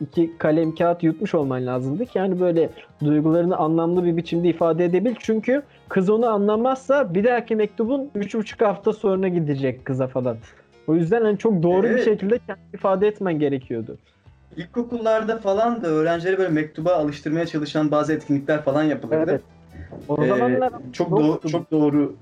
[0.00, 2.70] iki kalem kağıt yutmuş olman lazımdı ki yani böyle
[3.04, 5.14] duygularını anlamlı bir biçimde ifade edebil.
[5.18, 10.36] Çünkü kız onu anlamazsa bir dahaki mektubun üç buçuk hafta sonra gidecek kıza falan.
[10.86, 12.04] O yüzden hani çok doğru bir Evet.
[12.04, 13.98] şekilde kendini ifade etmen gerekiyordu.
[14.56, 19.30] ilkokullarda falan da öğrencileri böyle mektuba alıştırmaya çalışan bazı etkinlikler falan yapılırdı.
[19.30, 19.40] Evet.
[20.08, 22.16] O Ee, zamanlar çok doğru çok doğru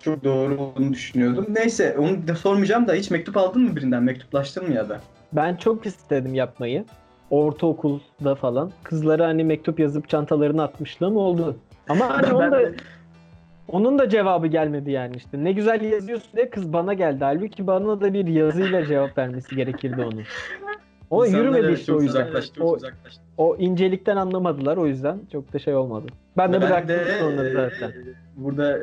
[0.00, 1.46] çok doğru olduğunu düşünüyordum.
[1.48, 4.02] Neyse onu da sormayacağım da hiç mektup aldın mı birinden?
[4.02, 5.00] Mektuplaştın mı ya da?
[5.32, 6.84] Ben çok istedim yapmayı.
[7.30, 8.70] Ortaokulda falan.
[8.82, 11.56] Kızlara hani mektup yazıp çantalarına atmışlığım oldu.
[11.88, 12.60] Ama hani onun da,
[13.68, 15.44] onun da cevabı gelmedi yani işte.
[15.44, 17.24] Ne güzel yazıyorsun diye kız bana geldi.
[17.24, 20.22] Halbuki bana da bir yazıyla cevap vermesi gerekirdi onun.
[21.10, 22.20] O İnsanlar yürümedi evet, işte o yüzden.
[22.20, 23.20] Uzaklaştı, O, uzaklaştı.
[23.38, 26.06] o incelikten anlamadılar o yüzden çok da şey olmadı.
[26.36, 27.92] Ben de Ben bıraktım de sonra e, zaten.
[28.36, 28.78] burada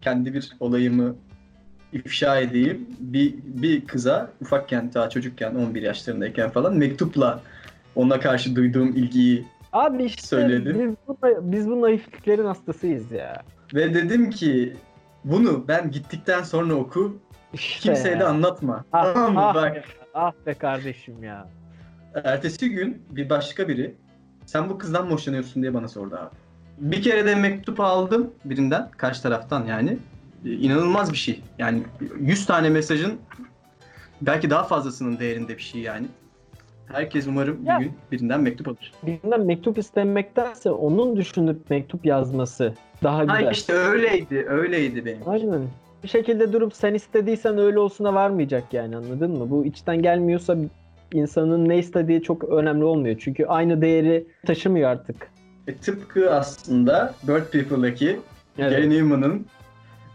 [0.00, 1.14] kendi bir olayımı
[1.92, 2.86] ifşa edeyim.
[3.00, 7.40] Bir, bir kıza ufakken daha çocukken 11 yaşlarındayken falan mektupla
[7.96, 10.78] ona karşı duyduğum ilgiyi Abi işte söyledim.
[10.80, 11.18] biz bu,
[11.52, 13.42] biz bu naifliklerin hastasıyız ya.
[13.74, 14.76] ve dedim ki
[15.24, 17.16] bunu ben gittikten sonra oku
[17.52, 18.20] İşte kimseye ya.
[18.20, 18.84] de anlatma.
[18.92, 19.40] Ah, tamam mı?
[19.40, 19.84] ah Bak
[20.14, 21.48] ah be kardeşim ya.
[22.24, 23.94] ertesi gün bir başka biri
[24.46, 26.30] sen bu kızdan mı hoşlanıyorsun diye bana sordu abi.
[26.78, 29.98] Bir kere de mektup aldım birinden karşı taraftan yani.
[30.44, 31.42] Ee, İnanılmaz bir şey.
[31.58, 31.82] Yani
[32.20, 33.14] 100 tane mesajın
[34.20, 36.06] belki daha fazlasının değerinde bir şey yani.
[36.92, 37.78] Herkes umarım Ya.
[37.80, 38.92] bir gün birinden mektup alır.
[39.06, 43.44] Birinden mektup istenmektense onun düşünüp mektup yazması daha güzel.
[43.44, 45.28] Ha işte öyleydi, öyleydi benim.
[45.28, 45.62] Aynen.
[46.02, 49.50] Bir şekilde durup sen istediysen öyle olsuna varmayacak yani anladın mı?
[49.50, 50.56] Bu içten gelmiyorsa
[51.12, 53.16] insanın ne istediği çok önemli olmuyor.
[53.18, 55.30] Çünkü aynı değeri taşımıyor artık.
[55.66, 58.16] E, tıpkı aslında Bird People'daki
[58.56, 59.46] Gary Newman'ın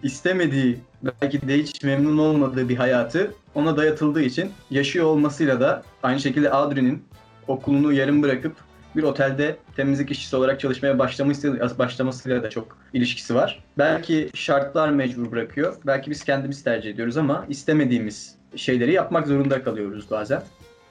[0.04, 0.78] istemediği,
[1.22, 6.52] belki de hiç memnun olmadığı bir hayatı ona dayatıldığı için yaşıyor olmasıyla da aynı şekilde
[6.52, 7.04] Audrey'nin
[7.48, 8.56] okulunu yarım bırakıp
[8.96, 13.64] bir otelde temizlik işçisi olarak çalışmaya başlaması, başlamasıyla da çok ilişkisi var.
[13.78, 15.76] Belki şartlar mecbur bırakıyor.
[15.86, 20.44] Belki biz kendimiz tercih ediyoruz ama istemediğimiz şeyleri yapmak zorunda kalıyoruz bazen.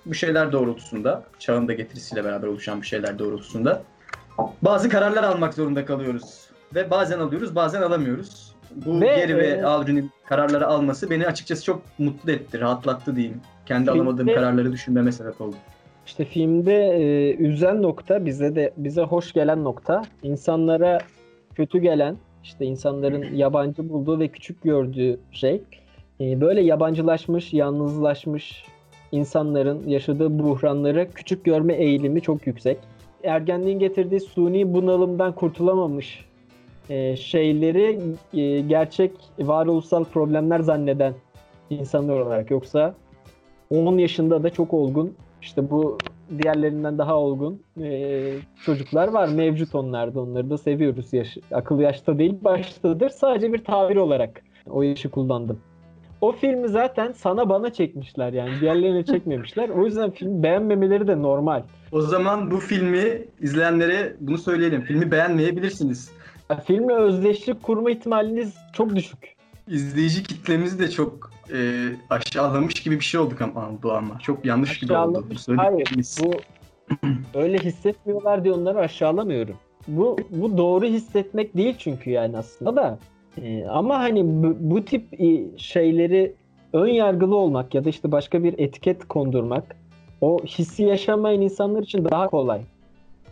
[0.06, 3.82] Bu şeyler doğrultusunda, çağın da getirisiyle beraber oluşan bu şeyler doğrultusunda
[4.62, 6.50] bazı kararlar almak zorunda kalıyoruz.
[6.74, 8.49] Ve bazen alıyoruz, bazen alamıyoruz.
[8.76, 13.40] Bu Ve, e, ve Audrey'nin kararları alması beni açıkçası çok mutlu etti, rahatlattı diyeyim.
[13.66, 15.56] Kendi Filmde- alamadığım kararları düşünmeme sebep oldu.
[16.06, 20.98] İşte filmde e, üzen nokta bize de bize hoş gelen nokta insanlara
[21.54, 25.62] kötü gelen işte insanların yabancı bulduğu ve küçük gördüğü şey
[26.20, 28.64] e, böyle yabancılaşmış, yalnızlaşmış
[29.12, 32.78] insanların yaşadığı buhranları küçük görme eğilimi çok yüksek.
[33.24, 36.24] Ergenliğin getirdiği suni bunalımdan kurtulamamış
[36.90, 37.98] e, şeyleri
[38.34, 41.14] e, gerçek varoluşsal problemler zanneden
[41.70, 42.94] insanlar olarak yoksa
[43.70, 45.98] 10 yaşında da çok olgun işte bu
[46.38, 48.32] diğerlerinden daha olgun e,
[48.64, 53.96] çocuklar var mevcut onlarda onları da seviyoruz yaş, akıl yaşta değil baştadır sadece bir tabir
[53.96, 55.60] olarak o yaşı kullandım.
[56.20, 61.62] O filmi zaten sana bana çekmişler yani diğerlerine çekmemişler o yüzden film beğenmemeleri de normal.
[61.92, 64.82] O zaman bu filmi izleyenlere bunu söyleyelim.
[64.82, 66.12] Filmi beğenmeyebilirsiniz.
[66.58, 69.36] Filmle özdeşlik kurma ihtimaliniz çok düşük.
[69.68, 74.18] İzleyici kitlemizi de çok e, aşağılamış gibi bir şey olduk ama bu ama.
[74.18, 75.24] Çok yanlış gibi oldu.
[75.56, 75.88] Hayır,
[76.22, 76.32] bu
[77.34, 79.56] öyle hissetmiyorlar diye onları aşağılamıyorum.
[79.88, 82.98] Bu bu doğru hissetmek değil çünkü yani aslında da.
[83.42, 86.34] Ee, ama hani bu, bu tip e, şeyleri
[86.72, 89.76] ön yargılı olmak ya da işte başka bir etiket kondurmak
[90.20, 92.60] o hissi yaşamayan insanlar için daha kolay.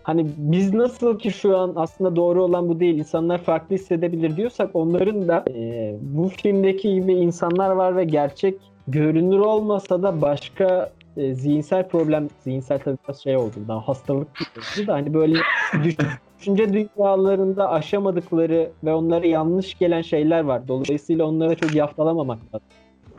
[0.08, 4.70] Hani biz nasıl ki şu an aslında doğru olan bu değil, insanlar farklı hissedebilir diyorsak
[4.74, 8.54] onların da e, bu filmdeki gibi insanlar var ve gerçek
[8.86, 14.48] görünür olmasa da başka e, zihinsel problem, zihinsel tabii biraz şey oldu, daha hastalık gibi
[14.56, 15.34] oldu da hani böyle
[15.84, 15.96] düş-
[16.38, 20.68] düşünce dünyalarında aşamadıkları ve onlara yanlış gelen şeyler var.
[20.68, 22.68] Dolayısıyla onlara çok yaftalamamak lazım.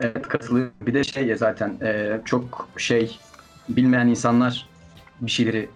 [0.00, 0.72] Evet katılıyorum.
[0.86, 3.18] Bir de şey ya zaten e, çok şey
[3.68, 4.68] bilmeyen insanlar
[5.20, 5.68] bir şeyleri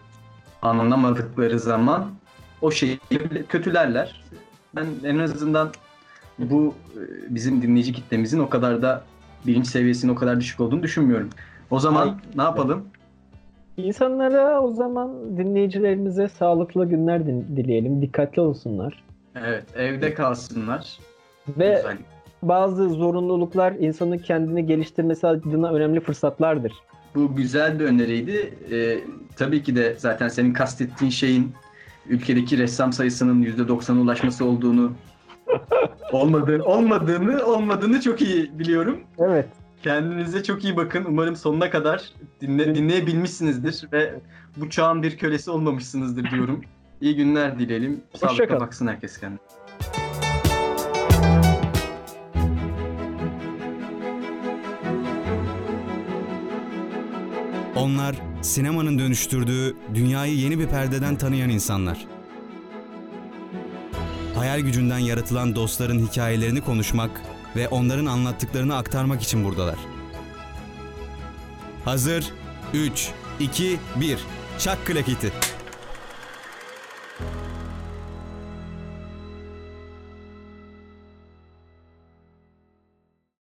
[0.65, 2.11] anlamadıkları zaman
[2.63, 2.99] o şeyi
[3.49, 4.25] kötülerler.
[4.77, 5.69] Ben en azından
[6.39, 7.01] bu e,
[7.35, 9.05] bizim dinleyici kitlemizin o kadar da
[9.47, 11.31] bilinç seviyesinin o kadar düşük olduğunu düşünmüyorum.
[11.71, 12.15] O zaman Ay.
[12.37, 12.85] ne yapalım?
[13.77, 18.03] İnsanlara o zaman dinleyicilerimize sağlıklı günler dileyelim.
[18.03, 19.05] Dikkatli olsunlar.
[19.35, 20.99] Evet evde kalsınlar.
[21.49, 22.05] Ve Özellikle.
[22.43, 26.73] bazı zorunluluklar insanın kendini geliştirmesi adına önemli fırsatlardır.
[27.15, 28.55] Bu güzel bir öneriydi.
[28.71, 28.99] Ee,
[29.37, 31.53] tabii ki de zaten senin kastettiğin şeyin
[32.09, 34.93] ülkedeki ressam sayısının %90'a ulaşması olduğunu
[36.13, 39.01] olmadığını, olmadığını, olmadığını çok iyi biliyorum.
[39.19, 39.49] Evet.
[39.83, 41.05] Kendinize çok iyi bakın.
[41.09, 42.11] Umarım sonuna kadar
[42.41, 44.15] dinle, dinleyebilmişsinizdir ve
[44.57, 46.65] bu çağın bir kölesi olmamışsınızdır diyorum.
[47.01, 48.01] İyi günler dileyelim.
[48.15, 49.39] Sağlıkla baksın herkes kendine.
[57.85, 62.07] Onlar sinemanın dönüştürdüğü dünyayı yeni bir perdeden tanıyan insanlar.
[64.35, 67.23] Hayal gücünden yaratılan dostların hikayelerini konuşmak
[67.57, 69.79] ve onların anlattıklarını aktarmak için buradalar.
[71.85, 72.25] Hazır
[72.75, 73.11] 3
[73.41, 74.19] 2 1
[74.59, 75.33] Çak klaketi.